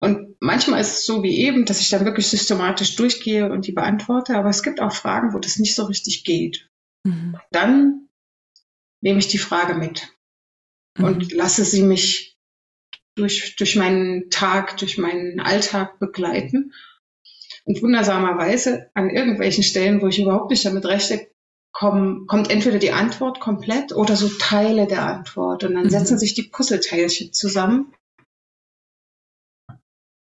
Und 0.01 0.37
manchmal 0.41 0.81
ist 0.81 0.99
es 0.99 1.07
so 1.07 1.23
wie 1.23 1.39
eben, 1.39 1.65
dass 1.65 1.81
ich 1.81 1.89
dann 1.89 2.05
wirklich 2.05 2.27
systematisch 2.29 2.97
durchgehe 2.97 3.51
und 3.51 3.67
die 3.67 3.73
beantworte, 3.73 4.37
aber 4.37 4.51
es 4.51 4.63
gibt 4.63 4.81
auch 4.81 4.93
Fragen, 4.93 5.33
wo 5.33 5.39
das 5.39 5.59
nicht 5.59 5.75
so 5.75 5.85
richtig 5.85 6.25
geht. 6.25 6.69
Mhm. 7.05 7.39
Dann 7.51 8.09
nehme 9.03 9.19
ich 9.19 9.29
die 9.29 9.39
Frage 9.39 9.75
mit 9.75 10.15
mhm. 10.99 11.05
und 11.05 11.33
lasse 11.33 11.65
sie 11.65 11.83
mich 11.83 12.37
durch, 13.17 13.57
durch 13.57 13.77
meinen 13.77 14.29
Tag, 14.31 14.77
durch 14.79 14.99
meinen 14.99 15.41
Alltag 15.41 15.99
begleiten 15.99 16.73
und 17.65 17.83
wundersamerweise 17.83 18.91
an 18.95 19.11
irgendwelchen 19.11 19.65
Stellen, 19.65 20.03
wo 20.03 20.07
ich 20.07 20.21
überhaupt 20.21 20.51
nicht 20.51 20.65
damit 20.65 20.85
rechne, 20.85 21.27
kommen, 21.73 22.27
kommt 22.27 22.51
entweder 22.51 22.79
die 22.79 22.93
Antwort 22.93 23.41
komplett 23.41 23.93
oder 23.93 24.17
so 24.17 24.29
Teile 24.29 24.87
der 24.87 25.05
Antwort. 25.05 25.65
Und 25.65 25.75
dann 25.75 25.85
mhm. 25.85 25.91
setzen 25.91 26.19
sich 26.19 26.35
die 26.35 26.45
Puzzleteilchen 26.45 27.33
zusammen. 27.33 27.93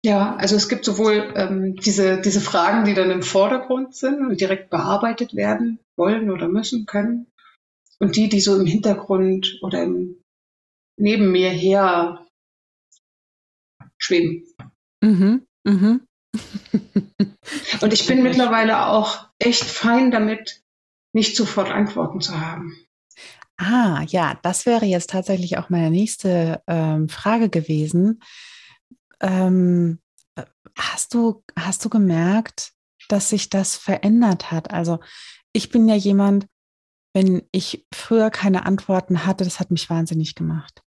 Ja, 0.04 0.34
also 0.36 0.56
es 0.56 0.68
gibt 0.68 0.84
sowohl 0.84 1.32
ähm, 1.36 1.76
diese, 1.76 2.20
diese 2.20 2.40
Fragen, 2.40 2.84
die 2.84 2.94
dann 2.94 3.10
im 3.10 3.22
Vordergrund 3.22 3.94
sind 3.94 4.20
und 4.20 4.40
direkt 4.40 4.70
bearbeitet 4.70 5.34
werden 5.34 5.78
wollen 5.96 6.30
oder 6.30 6.48
müssen 6.48 6.86
können. 6.86 7.26
Und 7.98 8.16
die, 8.16 8.28
die 8.28 8.40
so 8.40 8.58
im 8.58 8.66
Hintergrund 8.66 9.58
oder 9.62 9.82
im, 9.82 10.16
neben 10.96 11.30
mir 11.30 11.50
her 11.50 12.26
schweben. 13.96 14.44
Mhm, 15.02 15.46
mhm. 15.64 16.06
Und 17.80 17.92
ich 17.92 18.06
bin 18.06 18.22
mittlerweile 18.22 18.86
auch 18.86 19.28
echt 19.38 19.64
fein 19.64 20.10
damit, 20.10 20.62
nicht 21.12 21.36
sofort 21.36 21.70
Antworten 21.70 22.20
zu 22.20 22.40
haben. 22.40 22.76
Ah, 23.58 24.02
ja, 24.08 24.38
das 24.42 24.66
wäre 24.66 24.86
jetzt 24.86 25.10
tatsächlich 25.10 25.58
auch 25.58 25.68
meine 25.68 25.90
nächste 25.90 26.62
ähm, 26.66 27.08
Frage 27.08 27.48
gewesen. 27.48 28.22
Ähm, 29.20 30.00
hast, 30.76 31.14
du, 31.14 31.44
hast 31.58 31.84
du 31.84 31.88
gemerkt, 31.88 32.72
dass 33.08 33.28
sich 33.28 33.50
das 33.50 33.76
verändert 33.76 34.50
hat? 34.50 34.72
Also 34.72 35.00
ich 35.52 35.70
bin 35.70 35.88
ja 35.88 35.94
jemand, 35.94 36.46
wenn 37.14 37.42
ich 37.52 37.86
früher 37.94 38.30
keine 38.30 38.64
Antworten 38.64 39.26
hatte, 39.26 39.44
das 39.44 39.60
hat 39.60 39.70
mich 39.70 39.90
wahnsinnig 39.90 40.34
gemacht. 40.34 40.82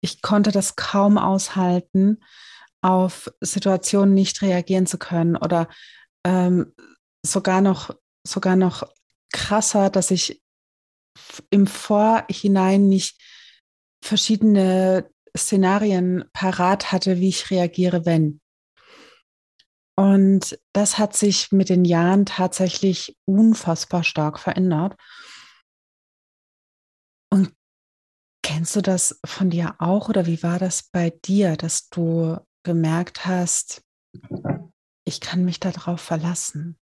Ich 0.00 0.22
konnte 0.22 0.52
das 0.52 0.76
kaum 0.76 1.18
aushalten, 1.18 2.22
auf 2.82 3.30
Situationen 3.40 4.14
nicht 4.14 4.42
reagieren 4.42 4.86
zu 4.86 4.98
können 4.98 5.36
oder 5.36 5.68
ähm, 6.24 6.74
sogar 7.24 7.60
noch, 7.60 7.90
sogar 8.26 8.56
noch 8.56 8.88
krasser, 9.32 9.90
dass 9.90 10.10
ich 10.10 10.42
im 11.50 11.66
Vorhinein 11.66 12.88
nicht 12.88 13.20
verschiedene 14.02 15.10
Szenarien 15.36 16.24
parat 16.32 16.92
hatte, 16.92 17.18
wie 17.18 17.28
ich 17.28 17.50
reagiere, 17.50 18.06
wenn. 18.06 18.40
Und 19.98 20.58
das 20.72 20.98
hat 20.98 21.16
sich 21.16 21.52
mit 21.52 21.70
den 21.70 21.84
Jahren 21.84 22.26
tatsächlich 22.26 23.16
unfassbar 23.24 24.04
stark 24.04 24.38
verändert. 24.38 24.94
Und 27.32 27.54
kennst 28.42 28.76
du 28.76 28.82
das 28.82 29.18
von 29.24 29.50
dir 29.50 29.76
auch 29.78 30.08
oder 30.08 30.26
wie 30.26 30.42
war 30.42 30.58
das 30.58 30.84
bei 30.84 31.10
dir, 31.10 31.56
dass 31.56 31.88
du 31.88 32.38
gemerkt 32.66 33.24
hast, 33.24 33.82
ich 35.04 35.20
kann 35.20 35.44
mich 35.44 35.60
darauf 35.60 36.00
verlassen? 36.00 36.76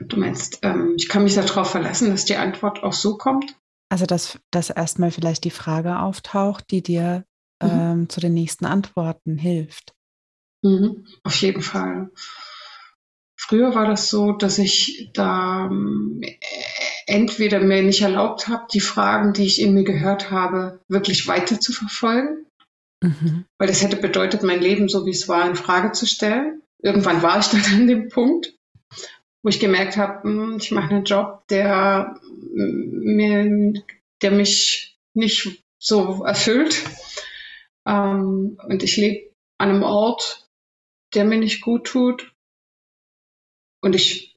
Du 0.00 0.18
meinst, 0.18 0.60
ähm, 0.62 0.94
ich 0.96 1.08
kann 1.08 1.24
mich 1.24 1.34
darauf 1.34 1.70
verlassen, 1.70 2.10
dass 2.10 2.24
die 2.24 2.36
Antwort 2.36 2.82
auch 2.82 2.92
so 2.92 3.18
kommt? 3.18 3.58
Also, 3.88 4.06
dass, 4.06 4.38
dass 4.50 4.70
erstmal 4.70 5.10
vielleicht 5.10 5.44
die 5.44 5.50
Frage 5.50 5.98
auftaucht, 5.98 6.70
die 6.70 6.82
dir 6.82 7.24
mhm. 7.62 7.68
ähm, 7.70 8.08
zu 8.08 8.20
den 8.20 8.34
nächsten 8.34 8.66
Antworten 8.66 9.36
hilft. 9.36 9.94
Mhm, 10.62 11.06
auf 11.22 11.34
jeden 11.36 11.62
Fall. 11.62 12.10
Früher 13.36 13.74
war 13.74 13.86
das 13.86 14.08
so, 14.08 14.32
dass 14.32 14.58
ich 14.58 15.10
da 15.14 15.70
äh, 16.20 16.36
entweder 17.06 17.60
mir 17.60 17.82
nicht 17.82 18.02
erlaubt 18.02 18.48
habe, 18.48 18.66
die 18.72 18.80
Fragen, 18.80 19.32
die 19.32 19.46
ich 19.46 19.60
in 19.60 19.74
mir 19.74 19.84
gehört 19.84 20.30
habe, 20.30 20.80
wirklich 20.88 21.26
weiter 21.26 21.60
zu 21.60 21.72
verfolgen. 21.72 22.46
Mhm. 23.02 23.44
Weil 23.58 23.68
das 23.68 23.82
hätte 23.82 23.96
bedeutet, 23.96 24.42
mein 24.42 24.60
Leben 24.60 24.88
so 24.88 25.06
wie 25.06 25.10
es 25.10 25.28
war 25.28 25.46
in 25.46 25.56
Frage 25.56 25.92
zu 25.92 26.06
stellen. 26.06 26.62
Irgendwann 26.78 27.22
war 27.22 27.38
ich 27.38 27.46
dann 27.50 27.64
an 27.74 27.86
dem 27.86 28.08
Punkt, 28.08 28.54
wo 29.42 29.48
ich 29.48 29.60
gemerkt 29.60 29.96
habe, 29.96 30.22
hm, 30.22 30.56
ich 30.58 30.70
mache 30.70 30.94
einen 30.94 31.04
Job, 31.04 31.46
der 31.48 32.18
mir, 32.52 33.82
der 34.22 34.30
mich 34.30 34.98
nicht 35.14 35.64
so 35.78 36.24
erfüllt. 36.24 36.84
Ähm, 37.86 38.58
und 38.66 38.82
ich 38.82 38.96
lebe 38.96 39.30
an 39.58 39.70
einem 39.70 39.82
Ort, 39.82 40.48
der 41.14 41.24
mir 41.24 41.38
nicht 41.38 41.62
gut 41.62 41.86
tut. 41.86 42.32
Und 43.80 43.94
ich 43.94 44.36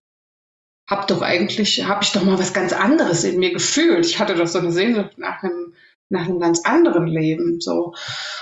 habe 0.89 1.05
doch 1.07 1.21
eigentlich, 1.21 1.85
habe 1.85 2.03
ich 2.03 2.11
doch 2.11 2.23
mal 2.23 2.39
was 2.39 2.53
ganz 2.53 2.73
anderes 2.73 3.23
in 3.23 3.39
mir 3.39 3.53
gefühlt. 3.53 4.05
Ich 4.05 4.19
hatte 4.19 4.35
doch 4.35 4.47
so 4.47 4.59
eine 4.59 4.71
Sehnsucht 4.71 5.17
nach 5.17 5.43
einem, 5.43 5.73
nach 6.09 6.25
einem 6.25 6.39
ganz 6.39 6.65
anderen 6.65 7.07
Leben. 7.07 7.61
So. 7.61 7.93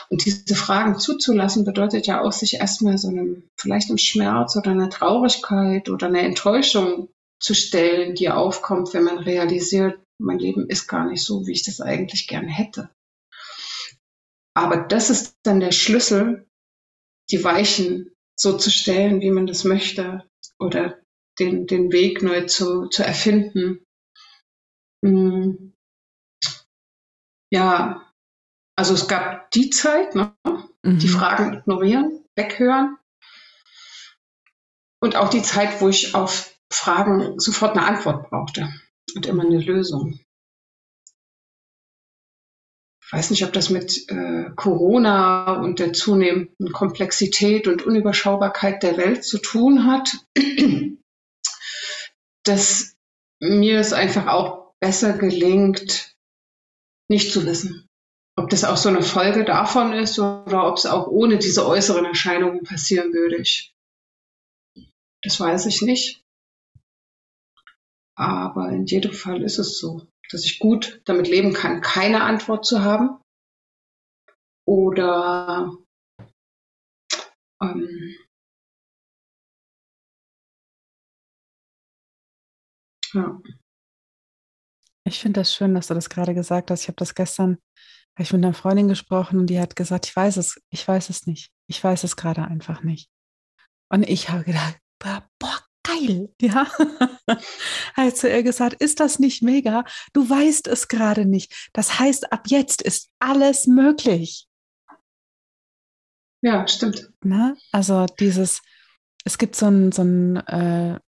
Und 0.09 0.25
diese 0.25 0.55
Fragen 0.55 0.97
zuzulassen, 0.99 1.65
bedeutet 1.65 2.07
ja 2.07 2.21
auch, 2.21 2.31
sich 2.31 2.55
erstmal 2.55 2.97
so 2.97 3.09
einem, 3.09 3.43
vielleicht 3.59 3.89
einem 3.89 3.97
Schmerz 3.97 4.55
oder 4.55 4.71
einer 4.71 4.89
Traurigkeit 4.89 5.89
oder 5.89 6.07
einer 6.07 6.21
Enttäuschung 6.21 7.09
zu 7.39 7.53
stellen, 7.53 8.15
die 8.15 8.29
aufkommt, 8.29 8.93
wenn 8.93 9.03
man 9.03 9.19
realisiert, 9.19 9.99
mein 10.19 10.39
Leben 10.39 10.67
ist 10.69 10.87
gar 10.87 11.07
nicht 11.07 11.23
so, 11.23 11.45
wie 11.45 11.51
ich 11.51 11.63
das 11.63 11.81
eigentlich 11.81 12.27
gerne 12.27 12.49
hätte. 12.49 12.89
Aber 14.55 14.77
das 14.77 15.11
ist 15.11 15.35
dann 15.43 15.59
der 15.59 15.71
Schlüssel, 15.71 16.47
die 17.29 17.43
Weichen 17.43 18.11
so 18.35 18.57
zu 18.57 18.71
stellen, 18.71 19.21
wie 19.21 19.29
man 19.29 19.45
das 19.45 19.63
möchte 19.63 20.23
oder 20.59 20.99
den, 21.39 21.67
den 21.67 21.91
Weg 21.91 22.23
neu 22.23 22.45
zu, 22.45 22.87
zu 22.87 23.03
erfinden. 23.03 23.83
Hm. 25.05 25.73
Ja, 27.51 28.11
also 28.75 28.93
es 28.93 29.07
gab 29.07 29.51
die 29.51 29.69
Zeit, 29.69 30.15
ne? 30.15 30.33
mhm. 30.83 30.99
die 30.99 31.07
Fragen 31.07 31.53
ignorieren, 31.53 32.23
weghören 32.35 32.97
und 35.01 35.15
auch 35.15 35.29
die 35.29 35.41
Zeit, 35.41 35.81
wo 35.81 35.89
ich 35.89 36.15
auf 36.15 36.53
Fragen 36.71 37.39
sofort 37.39 37.77
eine 37.77 37.85
Antwort 37.85 38.29
brauchte 38.29 38.73
und 39.15 39.25
immer 39.25 39.43
eine 39.43 39.59
Lösung 39.59 40.19
ich 43.07 43.13
weiß 43.13 43.29
nicht, 43.29 43.45
ob 43.45 43.53
das 43.53 43.69
mit 43.69 44.09
äh, 44.09 44.49
Corona 44.57 45.61
und 45.61 45.79
der 45.79 45.93
zunehmenden 45.93 46.73
Komplexität 46.73 47.69
und 47.69 47.85
Unüberschaubarkeit 47.85 48.83
der 48.83 48.97
Welt 48.97 49.23
zu 49.23 49.37
tun 49.37 49.85
hat, 49.85 50.17
dass 52.43 52.97
mir 53.39 53.79
es 53.79 53.93
einfach 53.93 54.27
auch 54.27 54.73
besser 54.81 55.13
gelingt, 55.13 56.06
nicht 57.09 57.31
zu 57.31 57.45
wissen. 57.45 57.87
Ob 58.37 58.49
das 58.49 58.63
auch 58.63 58.77
so 58.77 58.89
eine 58.89 59.01
Folge 59.01 59.45
davon 59.45 59.93
ist 59.93 60.19
oder 60.19 60.67
ob 60.67 60.77
es 60.77 60.85
auch 60.85 61.07
ohne 61.07 61.37
diese 61.37 61.65
äußeren 61.65 62.05
Erscheinungen 62.05 62.63
passieren 62.63 63.11
würde. 63.13 63.37
Ich, 63.37 63.73
das 65.23 65.39
weiß 65.39 65.65
ich 65.65 65.81
nicht. 65.81 66.23
Aber 68.15 68.69
in 68.69 68.85
jedem 68.85 69.13
Fall 69.13 69.43
ist 69.43 69.57
es 69.57 69.79
so 69.79 70.07
dass 70.31 70.45
ich 70.45 70.59
gut 70.59 71.01
damit 71.05 71.27
leben 71.27 71.53
kann, 71.53 71.81
keine 71.81 72.23
Antwort 72.23 72.65
zu 72.65 72.83
haben. 72.83 73.21
Oder 74.65 75.73
ähm, 77.61 78.15
ja. 83.13 83.41
Ich 85.07 85.19
finde 85.19 85.39
das 85.39 85.53
schön, 85.53 85.73
dass 85.73 85.87
du 85.87 85.93
das 85.93 86.09
gerade 86.09 86.33
gesagt 86.33 86.69
hast. 86.69 86.81
Ich 86.81 86.87
habe 86.89 86.97
das 86.97 87.15
gestern, 87.15 87.57
habe 88.15 88.23
ich 88.23 88.33
mit 88.33 88.43
einer 88.43 88.53
Freundin 88.53 88.89
gesprochen 88.89 89.39
und 89.39 89.47
die 89.47 89.59
hat 89.59 89.75
gesagt, 89.75 90.05
ich 90.05 90.15
weiß 90.15 90.37
es, 90.37 90.61
ich 90.69 90.85
weiß 90.85 91.09
es 91.09 91.25
nicht. 91.25 91.51
Ich 91.67 91.81
weiß 91.81 92.03
es 92.03 92.15
gerade 92.17 92.43
einfach 92.43 92.83
nicht. 92.83 93.09
Und 93.89 94.03
ich 94.03 94.29
habe 94.29 94.43
gedacht, 94.43 94.77
boah, 94.99 95.23
geil, 95.83 96.29
ja. 96.41 96.67
Hat 97.93 98.17
zu 98.17 98.29
ihr 98.29 98.43
gesagt, 98.43 98.81
ist 98.81 98.99
das 98.99 99.19
nicht 99.19 99.41
mega? 99.41 99.85
Du 100.13 100.29
weißt 100.29 100.67
es 100.67 100.87
gerade 100.87 101.25
nicht. 101.25 101.69
Das 101.73 101.99
heißt, 101.99 102.31
ab 102.33 102.43
jetzt 102.47 102.81
ist 102.81 103.09
alles 103.19 103.65
möglich. 103.65 104.47
Ja, 106.41 106.67
stimmt. 106.67 107.09
Na? 107.23 107.55
Also 107.71 108.05
dieses, 108.19 108.61
es 109.23 109.37
gibt 109.37 109.55
so 109.55 109.67
ein, 109.67 109.91
so 109.91 110.03
ein, 110.03 110.37
äh, 110.47 110.99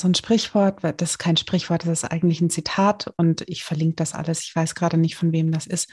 so 0.00 0.08
ein 0.08 0.14
Sprichwort, 0.14 0.82
das 0.82 1.12
ist 1.12 1.18
kein 1.18 1.36
Sprichwort, 1.36 1.82
das 1.82 2.02
ist 2.02 2.10
eigentlich 2.10 2.40
ein 2.40 2.50
Zitat 2.50 3.12
und 3.16 3.42
ich 3.48 3.64
verlinke 3.64 3.96
das 3.96 4.14
alles. 4.14 4.42
Ich 4.42 4.54
weiß 4.54 4.74
gerade 4.74 4.96
nicht, 4.96 5.16
von 5.16 5.32
wem 5.32 5.52
das 5.52 5.66
ist. 5.66 5.90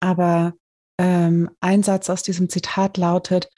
Aber 0.00 0.54
ähm, 0.98 1.50
ein 1.60 1.82
Satz 1.82 2.10
aus 2.10 2.22
diesem 2.22 2.48
Zitat 2.48 2.96
lautet, 2.96 3.48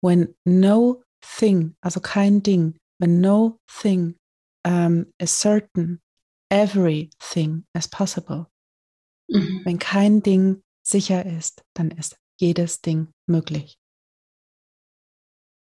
when 0.00 0.34
no 0.44 1.02
thing, 1.20 1.76
also 1.80 2.00
kein 2.00 2.42
Ding, 2.42 2.78
when 2.98 3.20
no 3.20 3.58
thing 3.66 4.16
um, 4.66 5.06
is 5.18 5.40
certain, 5.40 6.00
everything 6.50 7.64
is 7.74 7.88
possible. 7.88 8.46
Mhm. 9.28 9.62
Wenn 9.64 9.78
kein 9.78 10.22
Ding 10.22 10.62
sicher 10.82 11.24
ist, 11.26 11.64
dann 11.74 11.90
ist 11.90 12.18
jedes 12.38 12.80
Ding 12.80 13.12
möglich. 13.26 13.78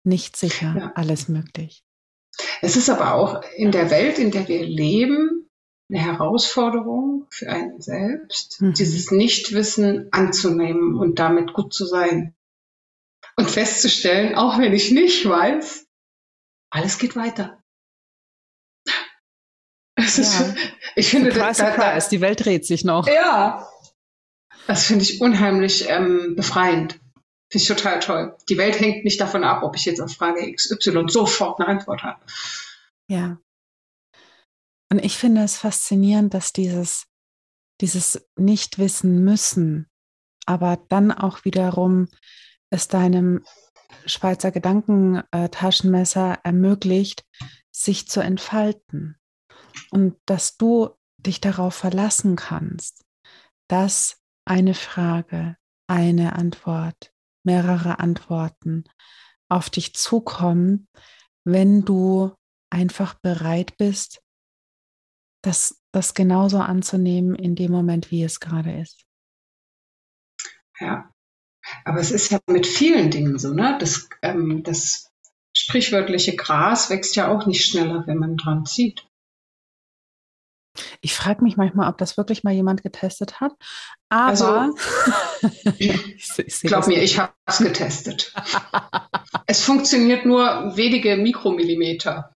Nicht 0.04 0.36
sicher, 0.36 0.74
ja. 0.76 0.92
alles 0.94 1.28
möglich. 1.28 1.83
Es 2.62 2.76
ist 2.76 2.90
aber 2.90 3.14
auch 3.14 3.42
in 3.56 3.72
der 3.72 3.90
Welt, 3.90 4.18
in 4.18 4.30
der 4.30 4.48
wir 4.48 4.64
leben, 4.64 5.48
eine 5.90 6.00
Herausforderung 6.00 7.26
für 7.30 7.48
einen 7.48 7.80
selbst, 7.80 8.60
mhm. 8.60 8.72
dieses 8.74 9.10
Nichtwissen 9.10 10.08
anzunehmen 10.12 10.96
und 10.96 11.18
damit 11.18 11.52
gut 11.52 11.74
zu 11.74 11.86
sein. 11.86 12.34
Und 13.36 13.50
festzustellen, 13.50 14.34
auch 14.34 14.58
wenn 14.58 14.72
ich 14.72 14.90
nicht 14.90 15.28
weiß, 15.28 15.86
alles 16.70 16.98
geht 16.98 17.16
weiter. 17.16 17.62
Ja. 18.86 18.94
Ist, 19.96 20.54
ich 20.96 21.08
finde, 21.08 21.32
surprise, 21.32 21.62
da, 21.62 21.70
da, 21.70 21.74
surprise, 21.76 22.08
die 22.10 22.20
Welt 22.20 22.44
dreht 22.44 22.66
sich 22.66 22.84
noch. 22.84 23.06
Ja, 23.06 23.68
das 24.66 24.86
finde 24.86 25.04
ich 25.04 25.20
unheimlich 25.20 25.88
ähm, 25.88 26.34
befreiend. 26.36 26.98
Finde 27.54 27.62
ich 27.62 27.68
total 27.68 28.00
toll. 28.00 28.36
Die 28.48 28.58
Welt 28.58 28.80
hängt 28.80 29.04
nicht 29.04 29.20
davon 29.20 29.44
ab, 29.44 29.62
ob 29.62 29.76
ich 29.76 29.84
jetzt 29.84 30.00
auf 30.00 30.12
Frage 30.12 30.52
XY 30.52 31.04
sofort 31.06 31.60
eine 31.60 31.68
Antwort 31.68 32.02
habe. 32.02 32.20
Ja. 33.06 33.38
Und 34.90 35.04
ich 35.04 35.16
finde 35.16 35.44
es 35.44 35.56
faszinierend, 35.56 36.34
dass 36.34 36.52
dieses, 36.52 37.06
dieses 37.80 38.28
Nicht-Wissen 38.34 39.22
müssen, 39.22 39.88
aber 40.46 40.84
dann 40.88 41.12
auch 41.12 41.44
wiederum 41.44 42.08
es 42.70 42.88
deinem 42.88 43.44
Schweizer 44.04 44.50
Gedankentaschenmesser 44.50 46.40
ermöglicht, 46.42 47.24
sich 47.70 48.08
zu 48.08 48.18
entfalten. 48.18 49.16
Und 49.92 50.16
dass 50.26 50.56
du 50.56 50.90
dich 51.18 51.40
darauf 51.40 51.76
verlassen 51.76 52.34
kannst, 52.34 53.04
dass 53.68 54.20
eine 54.44 54.74
Frage, 54.74 55.56
eine 55.86 56.32
Antwort, 56.32 57.13
mehrere 57.44 57.98
Antworten 57.98 58.84
auf 59.48 59.70
dich 59.70 59.94
zukommen, 59.94 60.88
wenn 61.44 61.84
du 61.84 62.34
einfach 62.70 63.14
bereit 63.14 63.76
bist, 63.76 64.22
das, 65.42 65.82
das 65.92 66.14
genauso 66.14 66.58
anzunehmen 66.58 67.34
in 67.34 67.54
dem 67.54 67.70
Moment, 67.70 68.10
wie 68.10 68.24
es 68.24 68.40
gerade 68.40 68.72
ist. 68.80 69.04
Ja, 70.80 71.10
aber 71.84 72.00
es 72.00 72.10
ist 72.10 72.30
ja 72.30 72.40
mit 72.46 72.66
vielen 72.66 73.10
Dingen 73.10 73.38
so, 73.38 73.52
ne? 73.52 73.76
Das, 73.78 74.08
ähm, 74.22 74.62
das 74.62 75.12
sprichwörtliche 75.56 76.34
Gras 76.36 76.90
wächst 76.90 77.16
ja 77.16 77.28
auch 77.28 77.46
nicht 77.46 77.64
schneller, 77.64 78.06
wenn 78.06 78.18
man 78.18 78.36
dran 78.36 78.66
zieht. 78.66 79.06
Ich 81.00 81.14
frage 81.14 81.42
mich 81.42 81.56
manchmal, 81.56 81.88
ob 81.88 81.98
das 81.98 82.16
wirklich 82.16 82.44
mal 82.44 82.52
jemand 82.52 82.82
getestet 82.82 83.40
hat. 83.40 83.52
Aber 84.08 84.28
also, 84.28 84.74
ich, 85.78 86.38
ich 86.38 86.60
glaub 86.62 86.86
mir, 86.86 87.02
ich 87.02 87.18
habe 87.18 87.32
es 87.46 87.58
getestet. 87.58 88.32
es 89.46 89.62
funktioniert 89.62 90.26
nur 90.26 90.76
wenige 90.76 91.16
Mikromillimeter. 91.16 92.32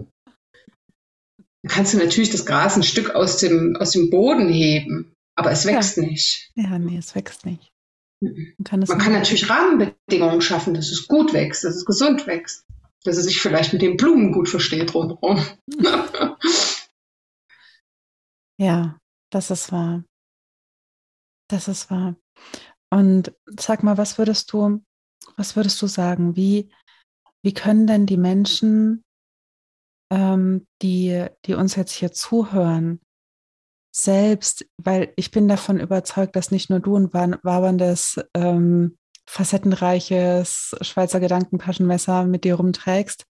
Dann 1.63 1.69
kannst 1.69 1.93
du 1.93 1.97
natürlich 1.97 2.29
das 2.29 2.45
Gras 2.45 2.75
ein 2.75 2.83
Stück 2.83 3.15
aus 3.15 3.37
dem, 3.37 3.75
aus 3.77 3.91
dem 3.91 4.09
Boden 4.09 4.49
heben, 4.49 5.13
aber 5.35 5.51
es 5.51 5.65
wächst 5.65 5.97
ja. 5.97 6.03
nicht. 6.03 6.51
Ja, 6.55 6.77
nee, 6.77 6.97
es 6.97 7.15
wächst 7.15 7.45
nicht. 7.45 7.71
Man 8.21 8.55
kann, 8.63 8.79
Man 8.87 8.97
kann 8.97 9.13
natürlich 9.13 9.49
Rahmenbedingungen 9.49 10.41
schaffen, 10.41 10.73
dass 10.73 10.89
es 10.89 11.07
gut 11.07 11.33
wächst, 11.33 11.63
dass 11.63 11.75
es 11.75 11.85
gesund 11.85 12.27
wächst, 12.27 12.65
dass 13.03 13.17
es 13.17 13.25
sich 13.25 13.41
vielleicht 13.41 13.73
mit 13.73 13.81
den 13.81 13.97
Blumen 13.97 14.31
gut 14.31 14.49
versteht 14.49 14.93
rundherum. 14.93 15.45
Ja, 18.57 18.97
das 19.31 19.51
ist 19.51 19.71
wahr. 19.71 20.03
Das 21.49 21.67
ist 21.67 21.91
wahr. 21.91 22.15
Und 22.89 23.33
sag 23.59 23.83
mal, 23.83 23.97
was 23.97 24.17
würdest 24.17 24.51
du, 24.53 24.83
was 25.35 25.55
würdest 25.55 25.81
du 25.81 25.87
sagen? 25.87 26.35
Wie, 26.35 26.71
wie 27.43 27.53
können 27.53 27.87
denn 27.87 28.05
die 28.05 28.17
Menschen, 28.17 29.03
ähm, 30.11 30.65
die, 30.81 31.27
die 31.45 31.53
uns 31.55 31.75
jetzt 31.75 31.91
hier 31.91 32.11
zuhören, 32.11 33.01
selbst, 33.93 34.65
weil 34.77 35.13
ich 35.15 35.31
bin 35.31 35.47
davon 35.47 35.79
überzeugt, 35.79 36.35
dass 36.35 36.51
nicht 36.51 36.69
nur 36.69 36.79
du 36.79 36.97
ein 36.97 37.11
waberndes, 37.11 38.19
ähm, 38.33 38.97
facettenreiches 39.27 40.75
Schweizer 40.81 41.19
Gedankentaschenmesser 41.19 42.25
mit 42.25 42.43
dir 42.43 42.55
rumträgst, 42.55 43.25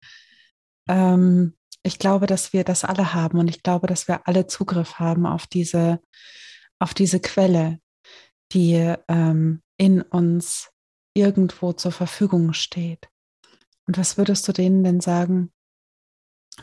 ähm, 0.90 1.56
ich 1.86 2.00
glaube, 2.00 2.26
dass 2.26 2.52
wir 2.52 2.63
das 2.63 2.84
alle 2.84 3.13
haben 3.13 3.38
und 3.38 3.48
ich 3.48 3.62
glaube, 3.62 3.86
dass 3.88 4.08
wir 4.08 4.28
alle 4.28 4.48
Zugriff 4.48 4.95
haben 4.95 5.26
auf 5.26 5.45
diese, 5.45 6.02
auf 6.80 6.93
diese 6.95 7.19
Quelle, 7.19 7.80
die 8.54 8.95
ähm, 9.08 9.62
in 9.78 10.02
uns 10.02 10.71
irgendwo 11.13 11.74
zur 11.74 11.91
Verfügung 11.91 12.54
steht. 12.54 13.08
Und 13.88 13.98
was 14.00 14.17
würdest 14.17 14.48
du 14.48 14.52
denen 14.52 14.84
denn 14.84 15.00
sagen, 15.00 15.54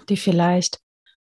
die 0.09 0.17
vielleicht 0.17 0.81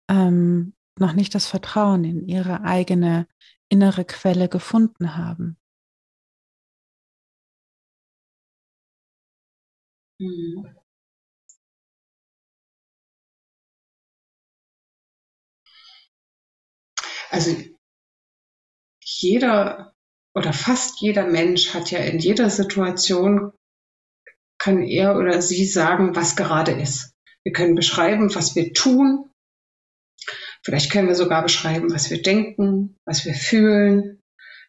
ähm, 0.09 0.73
noch 0.99 1.13
nicht 1.13 1.33
das 1.33 1.47
Vertrauen 1.47 2.03
in 2.03 2.27
ihre 2.27 2.61
eigene 2.61 3.27
innere 3.69 4.03
Quelle 4.03 4.49
gefunden 4.49 5.15
haben? 5.15 5.57
Mhm. 10.19 10.86
Also 17.37 17.55
jeder 19.03 19.93
oder 20.35 20.53
fast 20.53 21.01
jeder 21.01 21.27
Mensch 21.27 21.75
hat 21.75 21.91
ja 21.91 21.99
in 21.99 22.17
jeder 22.17 22.49
Situation, 22.49 23.51
kann 24.59 24.81
er 24.81 25.15
oder 25.15 25.39
sie 25.43 25.65
sagen, 25.65 26.15
was 26.15 26.35
gerade 26.35 26.71
ist. 26.71 27.13
Wir 27.43 27.53
können 27.53 27.75
beschreiben, 27.75 28.33
was 28.33 28.55
wir 28.55 28.73
tun. 28.73 29.29
Vielleicht 30.65 30.91
können 30.91 31.09
wir 31.09 31.13
sogar 31.13 31.43
beschreiben, 31.43 31.93
was 31.93 32.09
wir 32.09 32.23
denken, 32.23 32.97
was 33.05 33.23
wir 33.23 33.35
fühlen. 33.35 34.19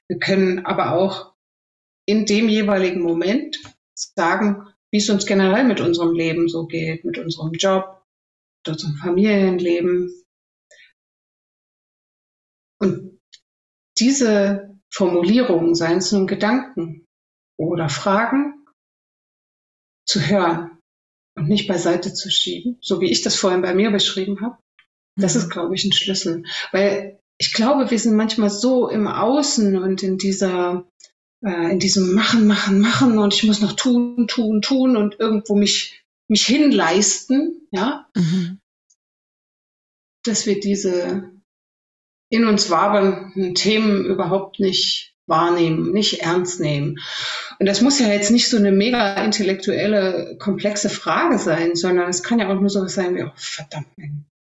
Wir 0.06 0.18
können 0.18 0.66
aber 0.66 0.92
auch 0.92 1.32
in 2.06 2.26
dem 2.26 2.50
jeweiligen 2.50 3.00
Moment 3.00 3.58
sagen, 3.94 4.74
wie 4.92 4.98
es 4.98 5.08
uns 5.08 5.24
generell 5.24 5.64
mit 5.64 5.80
unserem 5.80 6.12
Leben 6.12 6.50
so 6.50 6.66
geht, 6.66 7.06
mit 7.06 7.16
unserem 7.16 7.52
Job, 7.52 8.04
mit 8.60 8.74
unserem 8.74 8.96
Familienleben, 8.96 10.12
diese 14.00 14.78
Formulierungen, 14.90 15.74
seien 15.74 15.98
es 15.98 16.12
nun 16.12 16.26
Gedanken 16.26 17.06
oder 17.56 17.88
Fragen, 17.88 18.54
zu 20.06 20.26
hören 20.26 20.78
und 21.36 21.48
nicht 21.48 21.68
beiseite 21.68 22.14
zu 22.14 22.30
schieben, 22.30 22.78
so 22.80 23.00
wie 23.00 23.10
ich 23.10 23.22
das 23.22 23.36
vorhin 23.36 23.62
bei 23.62 23.74
mir 23.74 23.90
beschrieben 23.90 24.40
habe, 24.40 24.58
das 25.16 25.36
ist, 25.36 25.46
mhm. 25.46 25.50
glaube 25.50 25.74
ich, 25.74 25.84
ein 25.84 25.92
Schlüssel. 25.92 26.44
Weil 26.72 27.20
ich 27.36 27.52
glaube, 27.52 27.90
wir 27.90 27.98
sind 27.98 28.16
manchmal 28.16 28.50
so 28.50 28.88
im 28.88 29.06
Außen 29.06 29.76
und 29.76 30.02
in 30.02 30.16
dieser, 30.16 30.86
äh, 31.44 31.72
in 31.72 31.78
diesem 31.78 32.14
Machen, 32.14 32.46
Machen, 32.46 32.80
Machen 32.80 33.18
und 33.18 33.34
ich 33.34 33.44
muss 33.44 33.60
noch 33.60 33.74
tun, 33.74 34.26
tun, 34.28 34.62
tun 34.62 34.96
und 34.96 35.20
irgendwo 35.20 35.54
mich, 35.54 36.02
mich 36.26 36.46
hinleisten, 36.46 37.68
ja, 37.70 38.08
mhm. 38.16 38.60
dass 40.24 40.46
wir 40.46 40.58
diese 40.58 41.37
in 42.30 42.46
uns 42.46 42.70
wabernden 42.70 43.54
Themen 43.54 44.04
überhaupt 44.04 44.60
nicht 44.60 45.14
wahrnehmen, 45.26 45.92
nicht 45.92 46.22
ernst 46.22 46.60
nehmen. 46.60 46.98
Und 47.58 47.66
das 47.66 47.80
muss 47.80 47.98
ja 47.98 48.08
jetzt 48.08 48.30
nicht 48.30 48.48
so 48.48 48.56
eine 48.56 48.72
mega 48.72 49.22
intellektuelle, 49.22 50.36
komplexe 50.38 50.88
Frage 50.88 51.38
sein, 51.38 51.76
sondern 51.76 52.08
es 52.08 52.22
kann 52.22 52.38
ja 52.38 52.48
auch 52.48 52.60
nur 52.60 52.70
so 52.70 52.82
was 52.82 52.94
sein 52.94 53.14
wie, 53.14 53.24
oh, 53.24 53.32
verdammt, 53.34 53.88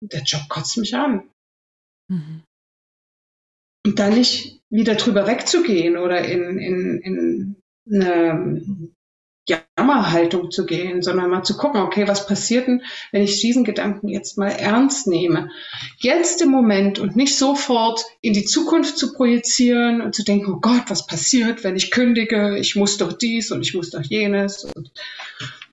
der 0.00 0.22
Job 0.22 0.42
kotzt 0.48 0.76
mich 0.78 0.94
an. 0.94 1.28
Mhm. 2.08 2.42
Und 3.84 3.98
dann 3.98 4.14
nicht 4.14 4.60
wieder 4.70 4.94
drüber 4.96 5.26
wegzugehen 5.26 5.96
oder 5.96 6.24
in, 6.24 6.58
in, 6.58 7.00
in 7.00 7.56
eine 7.90 8.90
Jammerhaltung 9.48 10.50
zu 10.50 10.66
gehen, 10.66 11.02
sondern 11.02 11.30
mal 11.30 11.42
zu 11.42 11.56
gucken, 11.56 11.80
okay, 11.80 12.08
was 12.08 12.26
passiert 12.26 12.66
denn, 12.66 12.82
wenn 13.12 13.22
ich 13.22 13.40
diesen 13.40 13.64
Gedanken 13.64 14.08
jetzt 14.08 14.38
mal 14.38 14.48
ernst 14.48 15.06
nehme? 15.06 15.50
Jetzt 15.98 16.42
im 16.42 16.50
Moment 16.50 16.98
und 16.98 17.16
nicht 17.16 17.36
sofort 17.36 18.04
in 18.20 18.32
die 18.32 18.44
Zukunft 18.44 18.98
zu 18.98 19.12
projizieren 19.12 20.00
und 20.00 20.14
zu 20.14 20.24
denken, 20.24 20.52
oh 20.52 20.60
Gott, 20.60 20.84
was 20.88 21.06
passiert, 21.06 21.64
wenn 21.64 21.76
ich 21.76 21.90
kündige? 21.90 22.56
Ich 22.58 22.76
muss 22.76 22.96
doch 22.96 23.12
dies 23.12 23.50
und 23.50 23.62
ich 23.62 23.74
muss 23.74 23.90
doch 23.90 24.02
jenes. 24.02 24.64
Und, 24.64 24.90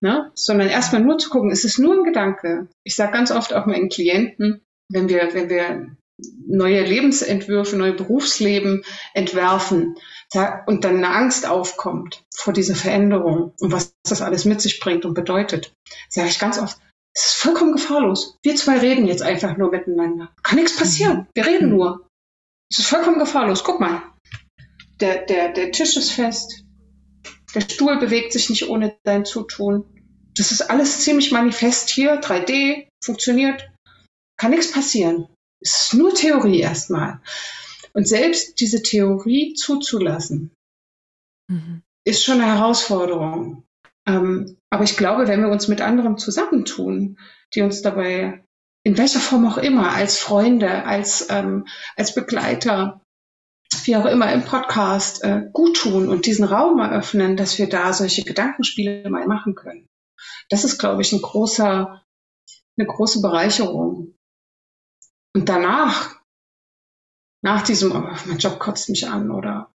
ne? 0.02 0.32
Sondern 0.36 0.70
erstmal 0.70 1.02
nur 1.02 1.18
zu 1.18 1.30
gucken, 1.30 1.52
ist 1.52 1.66
es 1.66 1.78
nur 1.78 1.96
ein 1.96 2.04
Gedanke? 2.04 2.68
Ich 2.84 2.96
sage 2.96 3.14
ganz 3.14 3.32
oft 3.32 3.54
auch 3.54 3.66
meinen 3.66 3.90
Klienten, 3.90 4.62
wenn 4.90 5.10
wir, 5.10 5.34
wenn 5.34 5.50
wir 5.50 5.96
neue 6.47 6.84
Lebensentwürfe, 6.84 7.76
neue 7.76 7.93
Berufsleben 7.93 8.84
entwerfen, 9.13 9.95
und 10.65 10.84
dann 10.84 10.97
eine 10.97 11.10
Angst 11.10 11.47
aufkommt 11.47 12.23
vor 12.36 12.54
dieser 12.54 12.76
Veränderung 12.76 13.54
und 13.60 13.71
was 13.71 13.93
das 14.04 14.21
alles 14.21 14.45
mit 14.45 14.62
sich 14.62 14.80
bringt 14.80 15.06
und 15.06 15.13
bedeutet, 15.13 15.73
sage 16.10 16.30
ich 16.30 16.39
ganz 16.39 16.58
oft, 16.58 16.78
es 17.15 17.28
ist 17.28 17.36
vollkommen 17.36 17.73
gefahrlos. 17.73 18.39
Wir 18.41 18.56
zwei 18.56 18.80
reden 18.80 19.06
jetzt 19.06 19.21
einfach 19.21 19.56
nur 19.58 19.69
miteinander. 19.69 20.34
Kann 20.41 20.58
nichts 20.58 20.76
passieren. 20.76 21.17
Mhm. 21.17 21.28
Wir 21.36 21.45
reden 21.45 21.69
nur. 21.69 22.08
Es 22.71 22.80
ist 22.80 22.88
vollkommen 22.88 23.19
gefahrlos. 23.19 23.63
Guck 23.63 23.80
mal. 23.80 24.02
Der, 24.99 25.23
der, 25.26 25.54
der 25.54 25.71
Tisch 25.71 25.95
ist 25.95 26.12
fest. 26.12 26.63
Der 27.54 27.62
Stuhl 27.62 27.99
bewegt 27.99 28.34
sich 28.34 28.49
nicht 28.49 28.67
ohne 28.67 28.97
dein 29.04 29.26
Zutun. 29.26 29.86
Das 30.36 30.52
ist 30.52 30.62
alles 30.62 31.02
ziemlich 31.02 31.32
manifest 31.32 31.91
hier. 31.91 32.19
3D 32.19 32.88
funktioniert. 33.04 33.69
Kann 34.38 34.49
nichts 34.49 34.71
passieren. 34.71 35.28
Es 35.63 35.86
ist 35.86 35.93
nur 35.93 36.13
Theorie 36.13 36.60
erstmal. 36.60 37.19
Und 37.93 38.08
selbst 38.08 38.60
diese 38.60 38.82
Theorie 38.82 39.54
zuzulassen, 39.54 40.52
mhm. 41.47 41.84
ist 42.06 42.23
schon 42.23 42.41
eine 42.41 42.58
Herausforderung. 42.58 43.63
Ähm, 44.06 44.58
aber 44.69 44.84
ich 44.84 44.97
glaube, 44.97 45.28
wenn 45.28 45.41
wir 45.41 45.49
uns 45.49 45.67
mit 45.67 45.82
anderen 45.82 46.17
zusammentun, 46.17 47.17
die 47.54 47.62
uns 47.62 47.82
dabei 47.82 48.43
in 48.84 48.97
welcher 48.97 49.19
Form 49.19 49.47
auch 49.47 49.58
immer, 49.58 49.93
als 49.93 50.19
Freunde, 50.19 50.86
als, 50.86 51.28
ähm, 51.30 51.67
als 51.95 52.13
Begleiter, 52.13 53.02
wie 53.86 53.95
auch 53.95 54.06
immer 54.06 54.32
im 54.34 54.43
Podcast, 54.43 55.23
äh, 55.23 55.49
gut 55.54 55.78
tun 55.78 56.10
und 56.10 56.26
diesen 56.26 56.45
Raum 56.45 56.80
eröffnen, 56.80 57.38
dass 57.38 57.58
wir 57.58 57.69
da 57.69 57.93
solche 57.93 58.23
Gedankenspiele 58.23 59.10
mal 59.10 59.26
machen 59.26 59.56
können. 59.56 59.88
Das 60.49 60.63
ist, 60.63 60.78
glaube 60.78 61.02
ich, 61.02 61.13
ein 61.13 61.21
großer, 61.21 62.04
eine 62.78 62.88
große 62.88 63.21
Bereicherung. 63.21 64.15
Und 65.36 65.50
danach 65.50 66.22
nach 67.43 67.63
diesem, 67.63 67.91
oh, 67.91 68.15
mein 68.26 68.38
Job 68.38 68.60
kotzt 68.60 68.89
mich 68.89 69.08
an 69.08 69.32
oder 69.32 69.74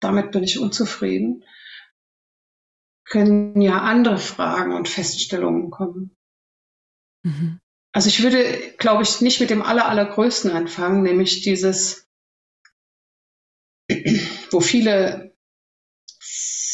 damit 0.00 0.32
bin 0.32 0.42
ich 0.42 0.58
unzufrieden, 0.58 1.44
können 3.06 3.60
ja 3.60 3.82
andere 3.82 4.18
Fragen 4.18 4.74
und 4.74 4.88
Feststellungen 4.88 5.70
kommen. 5.70 6.16
Mhm. 7.24 7.60
Also 7.94 8.08
ich 8.08 8.22
würde, 8.22 8.74
glaube 8.78 9.02
ich, 9.02 9.20
nicht 9.20 9.40
mit 9.40 9.50
dem 9.50 9.62
aller, 9.62 9.86
allergrößten 9.86 10.50
anfangen, 10.50 11.02
nämlich 11.02 11.42
dieses, 11.42 12.08
wo 14.50 14.60
viele 14.60 15.36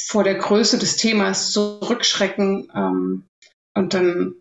vor 0.06 0.24
der 0.24 0.36
Größe 0.36 0.78
des 0.78 0.96
Themas 0.96 1.50
zurückschrecken 1.52 2.70
ähm, 2.74 3.28
und 3.74 3.94
dann 3.94 4.34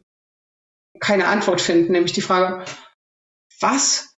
keine 0.99 1.27
Antwort 1.27 1.61
finden, 1.61 1.91
nämlich 1.91 2.13
die 2.13 2.21
Frage, 2.21 2.63
was 3.59 4.15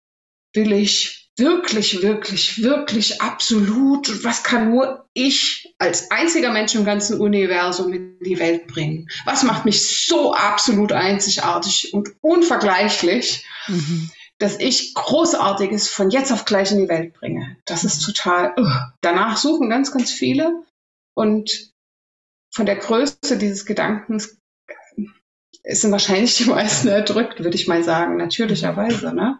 will 0.54 0.72
ich 0.72 1.30
wirklich, 1.40 2.02
wirklich, 2.02 2.62
wirklich 2.64 3.22
absolut 3.22 4.10
und 4.10 4.24
was 4.24 4.44
kann 4.44 4.70
nur 4.70 5.08
ich 5.14 5.74
als 5.80 6.12
einziger 6.12 6.52
Mensch 6.52 6.76
im 6.76 6.84
ganzen 6.84 7.20
Universum 7.20 7.94
in 7.94 8.20
die 8.20 8.40
Welt 8.40 8.68
bringen? 8.68 9.08
Was 9.26 9.44
macht 9.44 9.66
mich 9.66 10.06
so 10.06 10.34
absolut 10.34 10.92
einzigartig 10.92 11.94
und 11.94 12.10
unvergleichlich, 12.22 13.46
mhm. 13.68 14.12
dass 14.38 14.60
ich 14.60 14.94
Großartiges 14.94 15.88
von 15.88 16.10
jetzt 16.10 16.32
auf 16.32 16.46
gleich 16.46 16.72
in 16.72 16.80
die 16.80 16.90
Welt 16.90 17.14
bringe? 17.14 17.58
Das 17.66 17.84
ist 17.84 18.00
total, 18.00 18.54
uh. 18.60 18.70
danach 19.02 19.38
suchen 19.38 19.70
ganz, 19.70 19.92
ganz 19.92 20.12
viele 20.12 20.64
und 21.14 21.74
von 22.52 22.66
der 22.66 22.76
Größe 22.76 23.38
dieses 23.38 23.66
Gedankens 23.66 24.39
sind 25.64 25.92
wahrscheinlich 25.92 26.38
die 26.38 26.46
meisten 26.46 26.88
erdrückt, 26.88 27.44
würde 27.44 27.56
ich 27.56 27.68
mal 27.68 27.84
sagen, 27.84 28.18
natürlicherweise, 28.18 29.14
ne? 29.14 29.40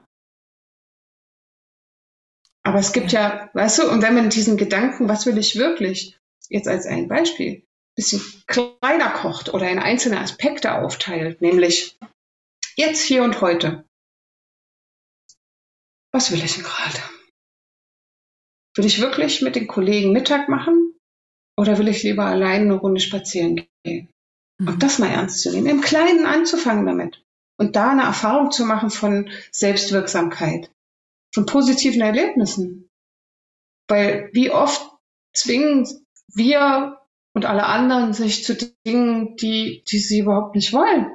Aber 2.64 2.80
es 2.80 2.94
gibt 2.94 3.12
ja, 3.12 3.50
weißt 3.54 3.80
du, 3.80 3.90
und 3.90 4.02
wenn 4.02 4.16
man 4.16 4.30
diesen 4.30 4.58
Gedanken, 4.58 5.08
was 5.08 5.26
will 5.26 5.38
ich 5.38 5.58
wirklich, 5.58 6.20
jetzt 6.50 6.68
als 6.68 6.86
ein 6.86 7.08
Beispiel, 7.08 7.66
bisschen 7.96 8.22
kleiner 8.48 9.10
kocht 9.10 9.54
oder 9.54 9.70
in 9.70 9.80
einzelne 9.80 10.20
Aspekte 10.20 10.76
aufteilt, 10.76 11.42
nämlich 11.42 11.98
jetzt, 12.76 13.02
hier 13.02 13.24
und 13.24 13.42
heute. 13.42 13.86
Was 16.14 16.32
will 16.32 16.44
ich 16.44 16.56
denn 16.56 16.64
gerade? 16.64 17.00
Will 18.76 18.86
ich 18.86 19.02
wirklich 19.02 19.42
mit 19.42 19.56
den 19.56 19.68
Kollegen 19.68 20.14
Mittag 20.14 20.48
machen 20.48 20.96
oder 21.58 21.78
will 21.78 21.88
ich 21.88 22.04
lieber 22.04 22.26
allein 22.26 22.64
eine 22.64 22.76
Runde 22.76 23.02
spazieren 23.02 23.68
gehen? 23.84 24.10
Mhm. 24.60 24.68
Und 24.68 24.84
das 24.84 25.00
mal 25.00 25.10
ernst 25.10 25.42
zu 25.42 25.52
nehmen, 25.52 25.68
im 25.68 25.82
Kleinen 25.82 26.26
anzufangen 26.26 26.86
damit 26.86 27.24
und 27.58 27.76
da 27.76 27.92
eine 27.92 28.04
Erfahrung 28.04 28.52
zu 28.52 28.66
machen 28.66 28.90
von 28.90 29.30
Selbstwirksamkeit 29.52 30.72
von 31.34 31.46
positiven 31.46 32.02
Erlebnissen. 32.02 32.90
Weil 33.88 34.30
wie 34.34 34.52
oft 34.52 34.82
zwingen 35.34 35.88
wir 36.34 36.98
und 37.34 37.46
alle 37.46 37.66
anderen 37.66 38.14
sich 38.14 38.44
zu 38.44 38.56
Dingen, 38.86 39.36
die, 39.38 39.84
die 39.90 40.00
sie 40.00 40.20
überhaupt 40.20 40.56
nicht 40.56 40.74
wollen. 40.74 41.12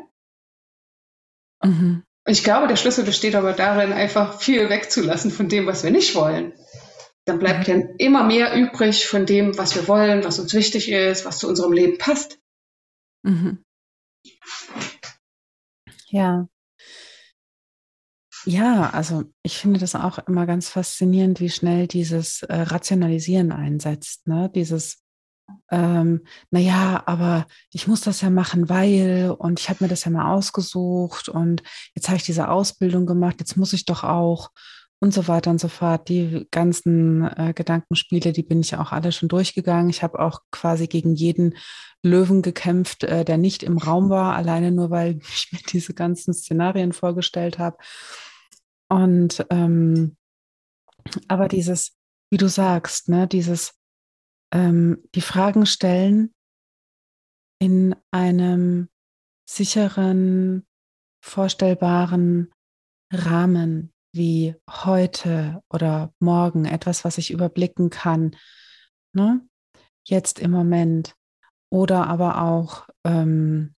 Mhm. 1.62 2.02
Ich 2.26 2.42
glaube, 2.42 2.68
der 2.68 2.76
Schlüssel 2.76 3.04
besteht 3.04 3.34
aber 3.34 3.52
darin, 3.52 3.92
einfach 3.92 4.40
viel 4.40 4.70
wegzulassen 4.70 5.30
von 5.30 5.48
dem, 5.48 5.66
was 5.66 5.84
wir 5.84 5.90
nicht 5.90 6.14
wollen. 6.14 6.54
Dann 7.26 7.38
bleibt 7.38 7.68
mhm. 7.68 7.80
ja 7.80 7.88
immer 7.98 8.24
mehr 8.24 8.54
übrig 8.54 9.06
von 9.06 9.26
dem, 9.26 9.56
was 9.58 9.74
wir 9.74 9.88
wollen, 9.88 10.24
was 10.24 10.38
uns 10.38 10.54
wichtig 10.54 10.90
ist, 10.90 11.24
was 11.24 11.38
zu 11.38 11.48
unserem 11.48 11.72
Leben 11.72 11.98
passt. 11.98 12.38
Mhm. 13.24 13.64
Ja, 16.08 16.46
ja, 18.46 18.90
also 18.90 19.24
ich 19.42 19.56
finde 19.56 19.80
das 19.80 19.94
auch 19.94 20.18
immer 20.18 20.46
ganz 20.46 20.68
faszinierend, 20.68 21.40
wie 21.40 21.48
schnell 21.48 21.86
dieses 21.86 22.42
äh, 22.42 22.54
Rationalisieren 22.54 23.52
einsetzt. 23.52 24.26
Ne? 24.26 24.50
Dieses, 24.54 25.02
ähm, 25.70 26.26
naja, 26.50 27.02
aber 27.06 27.46
ich 27.70 27.86
muss 27.86 28.02
das 28.02 28.20
ja 28.20 28.28
machen, 28.28 28.68
weil 28.68 29.34
und 29.38 29.60
ich 29.60 29.70
habe 29.70 29.84
mir 29.84 29.88
das 29.88 30.04
ja 30.04 30.10
mal 30.10 30.34
ausgesucht 30.34 31.30
und 31.30 31.62
jetzt 31.94 32.08
habe 32.08 32.16
ich 32.18 32.24
diese 32.24 32.48
Ausbildung 32.50 33.06
gemacht, 33.06 33.36
jetzt 33.38 33.56
muss 33.56 33.72
ich 33.72 33.86
doch 33.86 34.04
auch 34.04 34.50
und 35.00 35.12
so 35.12 35.28
weiter 35.28 35.50
und 35.50 35.60
so 35.60 35.68
fort. 35.68 36.08
Die 36.08 36.46
ganzen 36.50 37.24
äh, 37.24 37.52
Gedankenspiele, 37.54 38.32
die 38.32 38.42
bin 38.42 38.60
ich 38.60 38.76
auch 38.76 38.92
alle 38.92 39.12
schon 39.12 39.28
durchgegangen. 39.28 39.90
Ich 39.90 40.02
habe 40.02 40.18
auch 40.18 40.40
quasi 40.50 40.86
gegen 40.86 41.14
jeden 41.14 41.56
Löwen 42.02 42.42
gekämpft, 42.42 43.04
äh, 43.04 43.24
der 43.24 43.38
nicht 43.38 43.62
im 43.62 43.78
Raum 43.78 44.10
war, 44.10 44.34
alleine 44.36 44.72
nur 44.72 44.90
weil 44.90 45.18
ich 45.34 45.48
mir 45.52 45.60
diese 45.70 45.94
ganzen 45.94 46.34
Szenarien 46.34 46.92
vorgestellt 46.92 47.58
habe. 47.58 47.76
Und 48.88 49.44
ähm, 49.50 50.16
aber 51.28 51.48
dieses, 51.48 51.96
wie 52.30 52.36
du 52.36 52.48
sagst, 52.48 53.08
ne, 53.08 53.26
dieses 53.26 53.74
ähm, 54.52 55.02
die 55.14 55.20
Fragen 55.20 55.66
stellen 55.66 56.34
in 57.58 57.96
einem 58.10 58.88
sicheren, 59.48 60.66
vorstellbaren 61.22 62.52
Rahmen 63.10 63.93
wie 64.14 64.54
heute 64.70 65.62
oder 65.68 66.12
morgen, 66.20 66.64
etwas, 66.64 67.04
was 67.04 67.18
ich 67.18 67.30
überblicken 67.30 67.90
kann, 67.90 68.36
ne? 69.12 69.46
jetzt 70.06 70.38
im 70.38 70.50
Moment. 70.50 71.14
Oder 71.70 72.06
aber 72.06 72.42
auch, 72.42 72.88
ähm, 73.04 73.74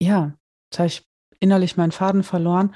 ja, 0.00 0.36
jetzt 0.70 0.78
habe 0.78 0.86
ich 0.86 1.06
innerlich 1.40 1.76
meinen 1.76 1.92
Faden 1.92 2.22
verloren. 2.22 2.74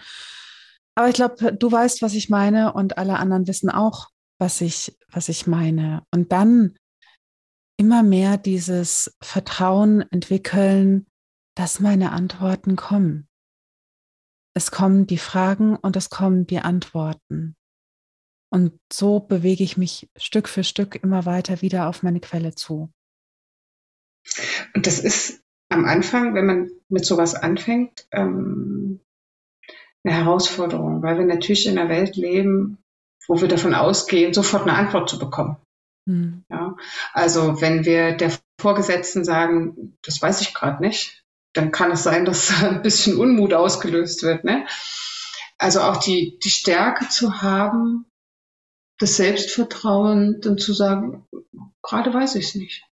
Aber 0.97 1.09
ich 1.09 1.15
glaube, 1.15 1.53
du 1.53 1.71
weißt, 1.71 2.03
was 2.03 2.15
ich 2.15 2.29
meine 2.29 2.73
und 2.73 2.99
alle 2.99 3.19
anderen 3.19 3.47
wissen 3.47 3.71
auch, 3.71 4.09
was 4.41 4.61
ich, 4.61 4.99
was 5.13 5.29
ich 5.29 5.47
meine. 5.47 6.03
Und 6.13 6.33
dann 6.33 6.77
immer 7.77 8.03
mehr 8.03 8.37
dieses 8.37 9.17
Vertrauen 9.23 10.03
entwickeln, 10.11 11.07
dass 11.55 11.79
meine 11.79 12.11
Antworten 12.11 12.75
kommen. 12.75 13.28
Es 14.59 14.73
kommen 14.73 15.07
die 15.07 15.19
Fragen 15.19 15.77
und 15.77 15.95
es 15.95 16.11
kommen 16.11 16.49
die 16.49 16.59
Antworten. 16.59 17.55
Und 18.51 18.77
so 18.93 19.21
bewege 19.21 19.63
ich 19.63 19.77
mich 19.77 20.11
Stück 20.17 20.49
für 20.49 20.65
Stück 20.65 20.97
immer 20.97 21.27
weiter 21.27 21.63
wieder 21.63 21.89
auf 21.89 22.03
meine 22.03 22.19
Quelle 22.19 22.57
zu. 22.57 22.91
Und 24.75 24.89
das 24.89 24.99
ist 24.99 25.45
am 25.69 25.85
Anfang, 25.85 26.35
wenn 26.35 26.47
man 26.47 26.71
mit 26.89 27.07
sowas 27.07 27.37
anfängt, 27.37 28.09
ähm, 28.11 28.99
eine 30.03 30.17
Herausforderung, 30.17 31.05
weil 31.05 31.19
wir 31.19 31.25
natürlich 31.25 31.69
in 31.69 31.79
einer 31.79 31.89
Welt 31.89 32.17
leben, 32.17 32.79
wo 33.29 33.41
wir 33.41 33.47
davon 33.47 33.75
ausgehen, 33.75 34.35
sofort 34.35 34.65
eine 34.65 34.77
Antwort 34.77 35.09
zu 35.09 35.21
bekommen. 35.21 35.59
Mhm. 36.07 36.43
Ja, 36.51 36.75
also 37.13 37.61
wenn 37.61 37.85
wir 37.85 38.17
der 38.17 38.33
Vorgesetzten 38.61 39.25
sagen, 39.25 39.97
das 40.03 40.21
weiß 40.21 40.41
ich 40.41 40.53
gerade 40.53 40.83
nicht, 40.83 41.18
dann 41.53 41.73
kann 41.73 41.91
es 41.91 42.03
sein, 42.03 42.25
dass 42.25 42.51
ein 42.63 42.83
bisschen 42.83 43.17
Unmut 43.17 43.55
ausgelöst 43.55 44.23
wird. 44.23 44.45
Ne? 44.45 44.67
Also 45.59 45.81
auch 45.81 45.97
die, 45.97 46.39
die 46.43 46.51
Stärke 46.51 47.09
zu 47.09 47.43
haben, 47.43 48.07
das 48.99 49.17
Selbstvertrauen, 49.17 50.41
dann 50.41 50.59
zu 50.59 50.73
sagen, 50.73 51.27
gerade 51.83 52.13
weiß 52.13 52.35
ich 52.37 52.49
es 52.49 52.55
nicht. 52.55 52.85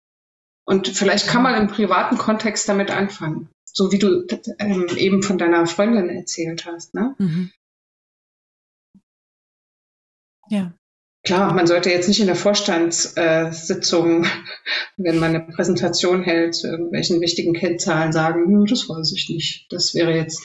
Und 0.66 0.88
vielleicht 0.88 1.28
kann 1.28 1.42
man 1.42 1.54
im 1.54 1.68
privaten 1.68 2.16
Kontext 2.16 2.68
damit 2.68 2.90
anfangen, 2.90 3.50
so 3.64 3.92
wie 3.92 3.98
du 3.98 4.26
ähm, 4.58 4.86
eben 4.96 5.22
von 5.22 5.36
deiner 5.36 5.66
Freundin 5.66 6.08
erzählt 6.08 6.64
hast. 6.64 6.94
Ne? 6.94 7.14
Mhm. 7.18 7.52
Ja. 10.48 10.72
Klar, 11.24 11.54
man 11.54 11.66
sollte 11.66 11.88
jetzt 11.90 12.06
nicht 12.06 12.20
in 12.20 12.26
der 12.26 12.36
Vorstandssitzung, 12.36 14.26
wenn 14.98 15.18
man 15.18 15.34
eine 15.34 15.46
Präsentation 15.46 16.22
hält 16.22 16.54
zu 16.54 16.68
irgendwelchen 16.68 17.20
wichtigen 17.22 17.54
Kennzahlen 17.54 18.12
sagen, 18.12 18.66
das 18.66 18.88
weiß 18.88 19.12
ich 19.16 19.30
nicht. 19.30 19.72
Das 19.72 19.94
wäre 19.94 20.14
jetzt 20.14 20.42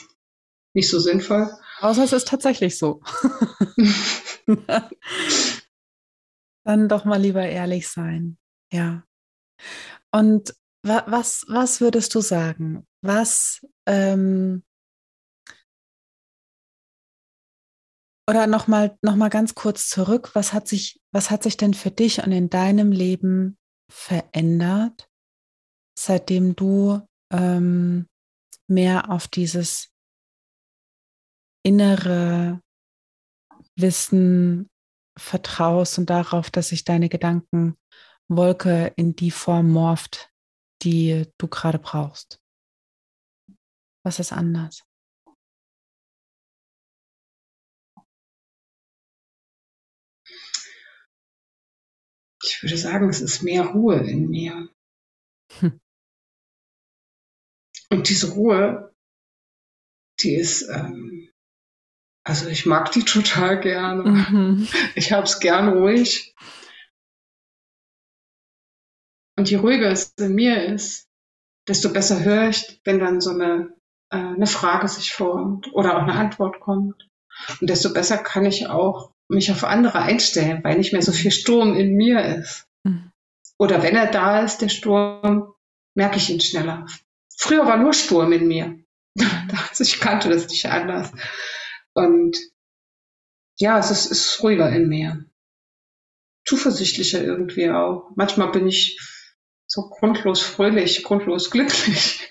nicht 0.72 0.88
so 0.88 0.98
sinnvoll. 0.98 1.50
Außer 1.80 2.04
es 2.04 2.14
ist 2.14 2.28
tatsächlich 2.28 2.78
so. 2.78 3.02
Dann 6.64 6.88
doch 6.88 7.04
mal 7.04 7.20
lieber 7.20 7.44
ehrlich 7.44 7.88
sein. 7.88 8.38
Ja. 8.72 9.04
Und 10.12 10.54
wa 10.82 11.04
was, 11.06 11.44
was 11.48 11.82
würdest 11.82 12.14
du 12.14 12.20
sagen? 12.20 12.86
Was 13.02 13.66
ähm, 13.86 14.62
oder 18.30 18.46
nochmal 18.46 18.96
noch 19.02 19.16
mal 19.16 19.28
ganz 19.28 19.56
kurz 19.56 19.88
zurück, 19.88 20.30
was 20.34 20.52
hat 20.52 20.68
sich, 20.68 21.00
was 21.12 21.30
hat 21.30 21.42
sich 21.42 21.56
denn 21.56 21.74
für 21.74 21.90
dich 21.90 22.22
und 22.22 22.30
in 22.30 22.48
deinem 22.48 22.92
Leben 22.92 23.58
verändert, 23.90 25.10
seitdem 25.98 26.54
du 26.54 27.00
ähm, 27.32 28.06
mehr 28.68 29.10
auf 29.10 29.26
dieses 29.26 29.90
innere 31.64 32.62
Wissen 33.74 34.70
vertraust 35.18 35.98
und 35.98 36.08
darauf, 36.08 36.50
dass 36.50 36.68
sich 36.68 36.84
deine 36.84 37.08
Gedanken 37.08 37.76
Wolke 38.28 38.92
in 38.94 39.16
die 39.16 39.32
Form 39.32 39.70
morpht, 39.70 40.30
die 40.82 41.26
du 41.36 41.48
gerade 41.48 41.80
brauchst? 41.80 42.40
Was 44.04 44.20
ist 44.20 44.32
anders? 44.32 44.84
Ich 52.50 52.62
würde 52.62 52.76
sagen, 52.76 53.08
es 53.08 53.20
ist 53.20 53.42
mehr 53.42 53.64
Ruhe 53.64 53.98
in 53.98 54.28
mir. 54.28 54.68
Hm. 55.60 55.80
Und 57.90 58.08
diese 58.08 58.32
Ruhe, 58.32 58.94
die 60.20 60.34
ist, 60.34 60.68
ähm, 60.68 61.30
also 62.24 62.48
ich 62.48 62.66
mag 62.66 62.92
die 62.92 63.04
total 63.04 63.60
gerne. 63.60 64.02
Mhm. 64.02 64.68
Ich 64.94 65.12
habe 65.12 65.24
es 65.24 65.40
gern 65.40 65.68
ruhig. 65.68 66.34
Und 69.36 69.50
je 69.50 69.56
ruhiger 69.56 69.90
es 69.90 70.12
in 70.18 70.34
mir 70.34 70.66
ist, 70.66 71.08
desto 71.66 71.92
besser 71.92 72.22
höre 72.22 72.48
ich, 72.48 72.80
wenn 72.84 72.98
dann 72.98 73.20
so 73.20 73.30
eine, 73.30 73.74
äh, 74.10 74.16
eine 74.16 74.46
Frage 74.46 74.86
sich 74.88 75.12
formt 75.12 75.72
oder 75.72 75.96
auch 75.96 76.02
eine 76.02 76.14
Antwort 76.14 76.60
kommt. 76.60 77.08
Und 77.60 77.70
desto 77.70 77.92
besser 77.92 78.18
kann 78.18 78.44
ich 78.44 78.68
auch 78.68 79.14
mich 79.30 79.50
auf 79.50 79.64
andere 79.64 80.00
einstellen, 80.00 80.62
weil 80.62 80.76
nicht 80.76 80.92
mehr 80.92 81.02
so 81.02 81.12
viel 81.12 81.30
Sturm 81.30 81.76
in 81.76 81.96
mir 81.96 82.22
ist. 82.24 82.66
Mhm. 82.84 83.10
Oder 83.58 83.82
wenn 83.82 83.96
er 83.96 84.10
da 84.10 84.42
ist, 84.42 84.58
der 84.58 84.68
Sturm, 84.68 85.54
merke 85.94 86.16
ich 86.16 86.30
ihn 86.30 86.40
schneller. 86.40 86.86
Früher 87.36 87.66
war 87.66 87.76
nur 87.76 87.92
Sturm 87.92 88.32
in 88.32 88.48
mir. 88.48 88.78
also 89.68 89.84
ich 89.84 90.00
kannte 90.00 90.28
das 90.28 90.48
nicht 90.48 90.66
anders. 90.66 91.12
Und 91.94 92.36
ja, 93.58 93.78
es 93.78 93.90
ist, 93.90 94.06
ist 94.06 94.42
ruhiger 94.42 94.70
in 94.70 94.88
mir. 94.88 95.24
Zuversichtlicher 96.44 97.22
irgendwie 97.22 97.70
auch. 97.70 98.10
Manchmal 98.16 98.50
bin 98.50 98.66
ich 98.66 98.98
so 99.66 99.88
grundlos 99.88 100.40
fröhlich, 100.40 101.04
grundlos 101.04 101.50
glücklich. 101.50 102.29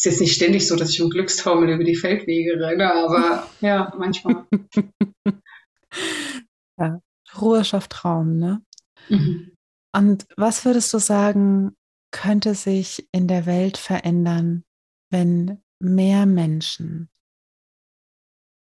Ist 0.00 0.12
jetzt 0.12 0.20
nicht 0.20 0.34
ständig 0.34 0.66
so, 0.66 0.76
dass 0.76 0.90
ich 0.90 1.00
im 1.00 1.10
Glückstaumel 1.10 1.68
über 1.68 1.84
die 1.84 1.96
Feldwege 1.96 2.58
renne, 2.58 2.92
aber 2.92 3.46
ja, 3.60 3.92
manchmal. 3.98 4.46
ja, 6.78 7.00
Ruhe 7.38 7.64
schafft 7.64 8.04
Raum, 8.04 8.38
ne? 8.38 8.64
Mhm. 9.10 9.52
Und 9.94 10.26
was 10.36 10.64
würdest 10.64 10.92
du 10.94 10.98
sagen, 10.98 11.76
könnte 12.12 12.54
sich 12.54 13.08
in 13.12 13.28
der 13.28 13.44
Welt 13.44 13.76
verändern, 13.76 14.64
wenn 15.10 15.62
mehr 15.80 16.24
Menschen 16.24 17.10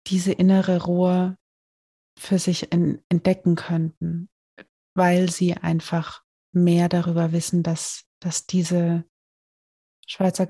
diese 0.08 0.34
innere 0.34 0.84
Ruhe 0.84 1.38
für 2.18 2.40
sich 2.40 2.74
entdecken 2.74 3.56
könnten, 3.56 4.28
weil 4.94 5.30
sie 5.30 5.54
einfach 5.54 6.24
mehr 6.52 6.90
darüber 6.90 7.32
wissen, 7.32 7.64
dass, 7.64 8.04
dass 8.20 8.46
diese 8.46 9.06
Schweizer 10.06 10.46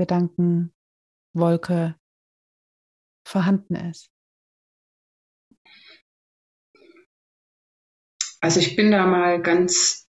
Gedankenwolke 1.33 1.95
vorhanden 3.27 3.75
ist. 3.75 4.09
Also 8.41 8.59
ich 8.59 8.75
bin 8.75 8.91
da 8.91 9.05
mal 9.05 9.41
ganz 9.41 10.07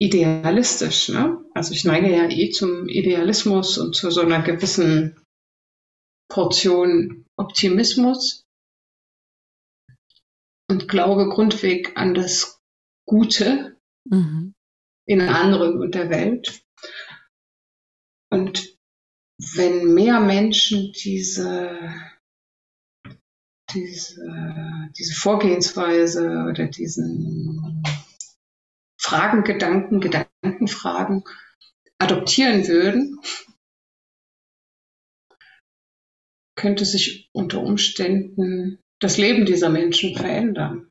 idealistisch. 0.00 1.10
Ne? 1.10 1.44
Also 1.54 1.74
ich 1.74 1.84
neige 1.84 2.10
ja 2.10 2.28
eh 2.28 2.50
zum 2.50 2.88
Idealismus 2.88 3.78
und 3.78 3.94
zu 3.94 4.10
so 4.10 4.22
einer 4.22 4.42
gewissen 4.42 5.20
Portion 6.30 7.26
Optimismus 7.36 8.46
und 10.70 10.88
glaube 10.88 11.28
grundweg 11.28 11.96
an 11.96 12.14
das 12.14 12.60
Gute 13.06 13.78
mhm. 14.04 14.54
in 15.06 15.20
anderen 15.20 15.80
und 15.80 15.94
der 15.94 16.10
Welt. 16.10 16.62
Und 18.30 18.77
wenn 19.38 19.94
mehr 19.94 20.20
Menschen 20.20 20.92
diese, 20.92 21.94
diese, 23.72 24.90
diese 24.96 25.14
Vorgehensweise 25.14 26.46
oder 26.50 26.66
diesen 26.66 27.82
Fragen, 29.00 29.44
Gedanken, 29.44 30.00
Gedankenfragen 30.00 31.22
adoptieren 31.98 32.66
würden, 32.66 33.20
könnte 36.56 36.84
sich 36.84 37.30
unter 37.32 37.60
Umständen 37.60 38.82
das 38.98 39.16
Leben 39.16 39.46
dieser 39.46 39.68
Menschen 39.70 40.16
verändern 40.16 40.90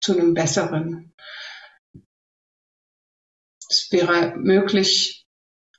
zu 0.00 0.12
einem 0.12 0.32
besseren. 0.32 1.14
Es 3.68 3.88
wäre 3.90 4.36
möglich, 4.36 5.23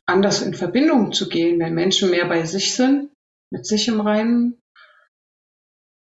anders 0.05 0.41
in 0.41 0.53
Verbindung 0.53 1.11
zu 1.11 1.29
gehen, 1.29 1.59
wenn 1.59 1.73
Menschen 1.73 2.11
mehr 2.11 2.27
bei 2.27 2.45
sich 2.45 2.75
sind, 2.75 3.11
mit 3.51 3.65
sich 3.65 3.87
im 3.87 4.01
Reinen, 4.01 4.61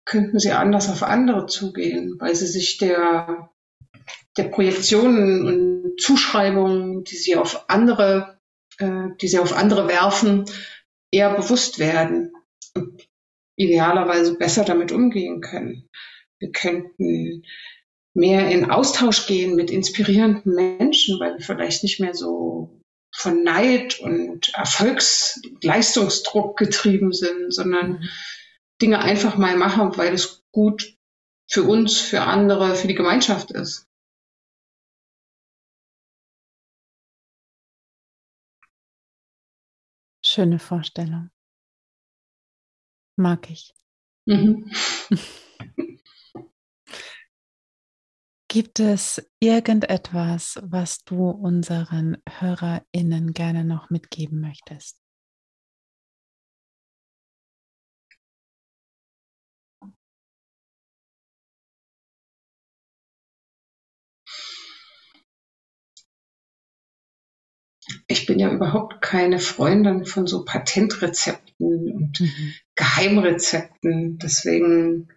könnten 0.04 0.38
sie 0.38 0.52
anders 0.52 0.88
auf 0.88 1.02
andere 1.02 1.46
zugehen, 1.46 2.16
weil 2.18 2.34
sie 2.34 2.46
sich 2.46 2.78
der, 2.78 3.50
der 4.36 4.44
Projektionen 4.44 5.46
und 5.46 6.00
Zuschreibungen, 6.00 7.04
die 7.04 7.16
sie 7.16 7.36
auf 7.36 7.68
andere, 7.68 8.38
äh, 8.78 9.08
die 9.20 9.28
sie 9.28 9.38
auf 9.38 9.56
andere 9.56 9.88
werfen, 9.88 10.44
eher 11.10 11.34
bewusst 11.34 11.78
werden 11.78 12.32
und 12.74 13.08
idealerweise 13.56 14.36
besser 14.36 14.64
damit 14.64 14.92
umgehen 14.92 15.40
können. 15.40 15.88
Wir 16.38 16.52
könnten 16.52 17.44
mehr 18.14 18.48
in 18.50 18.70
Austausch 18.70 19.26
gehen 19.26 19.56
mit 19.56 19.70
inspirierenden 19.70 20.54
Menschen, 20.54 21.18
weil 21.18 21.38
wir 21.38 21.44
vielleicht 21.44 21.82
nicht 21.82 21.98
mehr 21.98 22.14
so 22.14 22.75
von 23.16 23.42
Neid 23.42 23.98
und 24.00 24.52
Erfolgsleistungsdruck 24.54 26.58
getrieben 26.58 27.12
sind, 27.12 27.52
sondern 27.52 27.92
mhm. 27.92 28.08
Dinge 28.82 29.00
einfach 29.00 29.38
mal 29.38 29.56
machen, 29.56 29.96
weil 29.96 30.12
es 30.12 30.44
gut 30.52 30.98
für 31.48 31.62
uns, 31.62 31.98
für 31.98 32.20
andere, 32.20 32.74
für 32.74 32.88
die 32.88 32.94
Gemeinschaft 32.94 33.52
ist. 33.52 33.88
Schöne 40.22 40.58
Vorstellung. 40.58 41.30
Mag 43.16 43.48
ich. 43.48 43.72
Mhm. 44.26 44.70
Gibt 48.48 48.80
es 48.80 49.28
irgendetwas, 49.40 50.58
was 50.62 51.04
du 51.04 51.30
unseren 51.30 52.16
HörerInnen 52.38 53.32
gerne 53.32 53.64
noch 53.64 53.90
mitgeben 53.90 54.40
möchtest? 54.40 55.00
ich 68.08 68.26
bin 68.26 68.38
ja 68.38 68.52
überhaupt 68.52 69.00
keine 69.00 69.38
Freundin 69.38 70.04
von 70.04 70.26
so 70.26 70.44
Patentrezepten 70.44 71.54
und 71.58 72.20
mhm. 72.20 72.54
Geheimrezepten. 72.74 74.18
Deswegen 74.18 75.08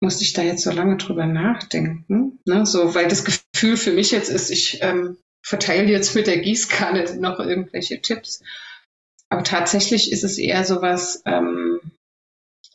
musste 0.00 0.24
ich 0.24 0.32
da 0.32 0.42
jetzt 0.42 0.62
so 0.62 0.70
lange 0.70 0.96
drüber 0.96 1.26
nachdenken. 1.26 2.38
Ne? 2.44 2.66
So, 2.66 2.94
weil 2.94 3.08
das 3.08 3.24
Gefühl 3.24 3.76
für 3.76 3.92
mich 3.92 4.10
jetzt 4.10 4.30
ist, 4.30 4.50
ich 4.50 4.78
ähm, 4.82 5.18
verteile 5.44 5.90
jetzt 5.90 6.14
mit 6.14 6.26
der 6.26 6.38
Gießkanne 6.38 7.16
noch 7.16 7.40
irgendwelche 7.40 8.00
Tipps. 8.00 8.42
Aber 9.28 9.42
tatsächlich 9.42 10.12
ist 10.12 10.24
es 10.24 10.38
eher 10.38 10.64
so 10.64 10.80
was, 10.80 11.22
ähm, 11.26 11.80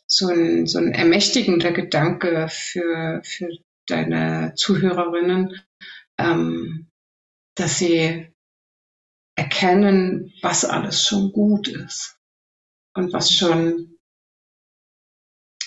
so 0.06 0.28
ein, 0.28 0.66
so 0.66 0.78
ein 0.78 0.92
ermächtigender 0.92 1.72
Gedanke 1.72 2.48
für, 2.48 3.20
für 3.24 3.48
deine 3.86 4.54
Zuhörerinnen, 4.56 5.60
ähm, 6.18 6.86
dass 7.56 7.78
sie 7.78 8.28
erkennen, 9.36 10.32
was 10.42 10.64
alles 10.64 11.04
schon 11.04 11.32
gut 11.32 11.68
ist 11.68 12.16
und 12.94 13.12
was 13.12 13.32
schon, 13.32 13.93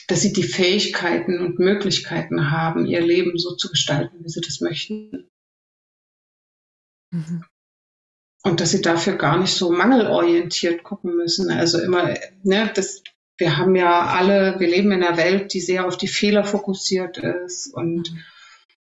dass 0.07 0.21
sie 0.21 0.31
die 0.31 0.43
Fähigkeiten 0.43 1.39
und 1.41 1.59
Möglichkeiten 1.59 2.49
haben, 2.49 2.85
ihr 2.85 3.01
Leben 3.01 3.37
so 3.37 3.55
zu 3.55 3.69
gestalten, 3.69 4.23
wie 4.23 4.29
sie 4.29 4.41
das 4.41 4.61
möchten. 4.61 5.29
Mhm. 7.11 7.43
Und 8.43 8.61
dass 8.61 8.71
sie 8.71 8.81
dafür 8.81 9.17
gar 9.17 9.37
nicht 9.37 9.53
so 9.53 9.69
mangelorientiert 9.71 10.83
gucken 10.83 11.17
müssen. 11.17 11.51
Also 11.51 11.81
immer, 11.81 12.13
ne, 12.43 12.71
das, 12.73 13.03
wir 13.37 13.57
haben 13.57 13.75
ja 13.75 14.05
alle, 14.07 14.59
wir 14.59 14.67
leben 14.69 14.93
in 14.93 15.03
einer 15.03 15.17
Welt, 15.17 15.53
die 15.53 15.59
sehr 15.59 15.85
auf 15.85 15.97
die 15.97 16.07
Fehler 16.07 16.45
fokussiert 16.45 17.17
ist 17.17 17.73
und 17.73 18.11
mhm. 18.11 18.23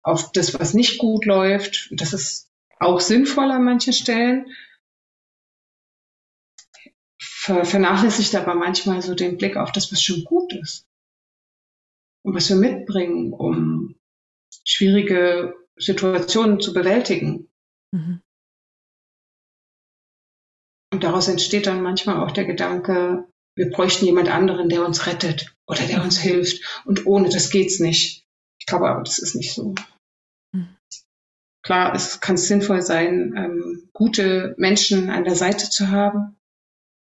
auf 0.03 0.33
das, 0.33 0.59
was 0.59 0.73
nicht 0.73 0.97
gut 0.97 1.27
läuft. 1.27 1.89
Das 1.93 2.15
ist 2.15 2.51
auch 2.79 3.01
sinnvoll 3.01 3.51
an 3.51 3.65
manchen 3.65 3.93
Stellen. 3.93 4.47
Ver 7.19 7.67
vernachlässigt 7.67 8.35
aber 8.35 8.55
manchmal 8.55 9.03
so 9.03 9.15
den 9.15 9.37
Blick 9.37 9.59
auf 9.59 9.73
das, 9.73 9.93
was 9.93 10.03
schon 10.03 10.25
gut 10.25 10.55
ist. 10.55 10.90
Und 12.23 12.35
was 12.35 12.49
wir 12.49 12.57
mitbringen, 12.57 13.33
um 13.33 13.97
schwierige 14.65 15.55
Situationen 15.77 16.61
zu 16.61 16.73
bewältigen. 16.73 17.49
Mhm. 17.93 18.21
Und 20.93 21.05
daraus 21.05 21.29
entsteht 21.29 21.67
dann 21.67 21.83
manchmal 21.83 22.19
auch 22.19 22.33
der 22.33 22.45
Gedanke, 22.45 23.27
wir 23.57 23.71
bräuchten 23.71 24.05
jemand 24.05 24.29
anderen, 24.29 24.69
der 24.69 24.85
uns 24.85 25.07
rettet 25.07 25.55
oder 25.67 25.83
der 25.83 26.03
uns 26.03 26.19
hilft. 26.19 26.83
Und 26.85 27.07
ohne 27.07 27.29
das 27.29 27.51
geht's 27.51 27.79
nicht. 27.81 28.27
Ich 28.59 28.67
glaube 28.67 28.89
aber, 28.89 29.03
das 29.03 29.19
ist 29.19 29.35
nicht 29.35 29.55
so. 29.55 29.75
Klar, 31.63 31.95
es 31.95 32.21
kann 32.21 32.37
sinnvoll 32.37 32.81
sein, 32.81 33.35
ähm, 33.37 33.91
gute 33.93 34.55
Menschen 34.57 35.11
an 35.11 35.25
der 35.25 35.37
Seite 35.37 35.69
zu 35.69 35.89
haben, 35.89 36.37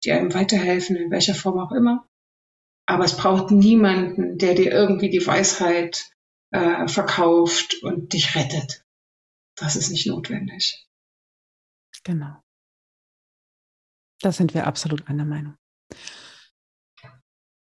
die 0.03 0.11
einem 0.11 0.33
weiterhelfen, 0.33 0.95
in 0.97 1.09
welcher 1.09 1.35
Form 1.35 1.57
auch 1.57 1.71
immer. 1.71 2.07
Aber 2.85 3.05
es 3.05 3.15
braucht 3.15 3.51
niemanden, 3.51 4.37
der 4.37 4.55
dir 4.55 4.71
irgendwie 4.71 5.09
die 5.09 5.25
Weisheit 5.25 6.09
äh, 6.51 6.87
verkauft 6.87 7.81
und 7.83 8.13
dich 8.13 8.35
rettet. 8.35 8.85
Das 9.55 9.75
ist 9.75 9.91
nicht 9.91 10.07
notwendig. 10.07 10.87
Genau. 12.03 12.43
Da 14.21 14.31
sind 14.31 14.53
wir 14.53 14.67
absolut 14.67 15.07
einer 15.07 15.25
Meinung. 15.25 15.55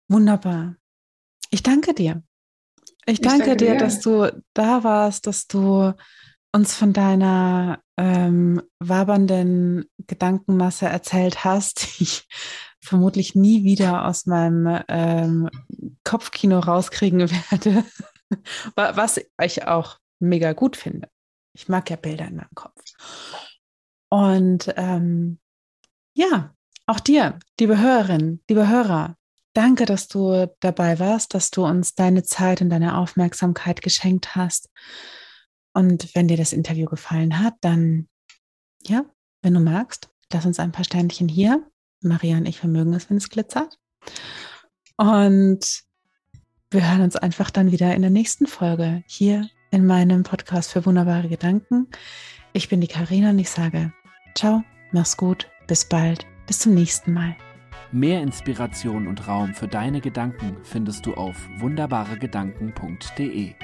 Wunderbar. 0.09 0.77
Ich 1.51 1.63
danke 1.63 1.95
dir. 1.95 2.23
Ich 3.07 3.21
danke, 3.21 3.39
ich 3.39 3.45
danke 3.45 3.57
dir, 3.57 3.73
dir, 3.73 3.79
dass 3.79 4.01
du 4.01 4.43
da 4.55 4.85
warst, 4.85 5.27
dass 5.27 5.47
du 5.47 5.93
uns 6.53 6.75
von 6.75 6.93
deiner 6.93 7.83
ähm, 7.97 8.63
wabernden 8.79 9.87
Gedankenmasse 10.07 10.87
erzählt 10.87 11.45
hast, 11.45 11.99
die 11.99 12.03
ich 12.05 12.29
vermutlich 12.83 13.35
nie 13.35 13.64
wieder 13.64 14.07
aus 14.07 14.26
meinem 14.26 14.83
ähm, 14.89 15.49
Kopfkino 16.05 16.59
rauskriegen 16.59 17.20
werde, 17.51 17.85
was 18.74 19.20
ich 19.41 19.66
auch 19.66 19.99
mega 20.18 20.53
gut 20.53 20.76
finde. 20.76 21.09
Ich 21.55 21.68
mag 21.68 21.89
ja 21.91 21.97
Bilder 21.97 22.26
in 22.26 22.37
meinem 22.37 22.55
Kopf. 22.55 22.80
Und 24.11 24.72
ähm, 24.76 25.39
ja, 26.14 26.55
auch 26.87 27.01
dir, 27.01 27.39
liebe 27.59 27.78
Hörerin, 27.78 28.43
liebe 28.49 28.68
Hörer, 28.68 29.16
danke, 29.55 29.87
dass 29.87 30.09
du 30.09 30.53
dabei 30.61 30.99
warst, 30.99 31.35
dass 31.35 31.51
du 31.51 31.64
uns 31.64 31.95
deine 31.95 32.22
Zeit 32.22 32.61
und 32.61 32.70
deine 32.70 32.99
Aufmerksamkeit 32.99 33.80
geschenkt 33.80 34.35
hast. 34.35 34.70
Und 35.72 36.14
wenn 36.14 36.28
dir 36.28 36.37
das 36.37 36.53
Interview 36.53 36.87
gefallen 36.87 37.39
hat, 37.39 37.55
dann, 37.61 38.09
ja, 38.83 39.05
wenn 39.41 39.55
du 39.55 39.61
magst, 39.61 40.11
lass 40.33 40.45
uns 40.47 40.59
ein 40.59 40.72
paar 40.72 40.85
Sternchen 40.85 41.28
hier. 41.28 41.64
Maria 42.03 42.37
und 42.37 42.47
ich, 42.47 42.63
wir 42.63 42.71
mögen 42.71 42.95
es, 42.95 43.11
wenn 43.11 43.17
es 43.17 43.29
glitzert. 43.29 43.79
Und 44.97 45.83
wir 46.71 46.91
hören 46.91 47.03
uns 47.03 47.17
einfach 47.17 47.51
dann 47.51 47.73
wieder 47.73 47.95
in 47.95 48.03
der 48.03 48.11
nächsten 48.11 48.47
Folge 48.47 49.03
hier 49.07 49.49
in 49.71 49.87
meinem 49.87 50.23
Podcast 50.23 50.73
für 50.73 50.87
wunderbare 50.87 51.29
Gedanken. 51.29 51.89
Ich 52.53 52.69
bin 52.69 52.81
die 52.81 52.89
Karina 52.89 53.31
und 53.31 53.39
ich 53.39 53.51
sage 53.51 53.93
ciao, 54.35 54.63
mach's 54.93 55.17
gut, 55.17 55.49
bis 55.67 55.85
bald, 55.85 56.27
bis 56.47 56.61
zum 56.61 56.75
nächsten 56.75 57.13
Mal. 57.13 57.37
Mehr 57.91 58.23
Inspiration 58.23 59.07
und 59.07 59.29
Raum 59.29 59.55
für 59.55 59.69
deine 59.69 60.01
Gedanken 60.01 60.57
findest 60.63 61.05
du 61.05 61.15
auf 61.15 61.37
wunderbaregedanken.de. 61.59 63.55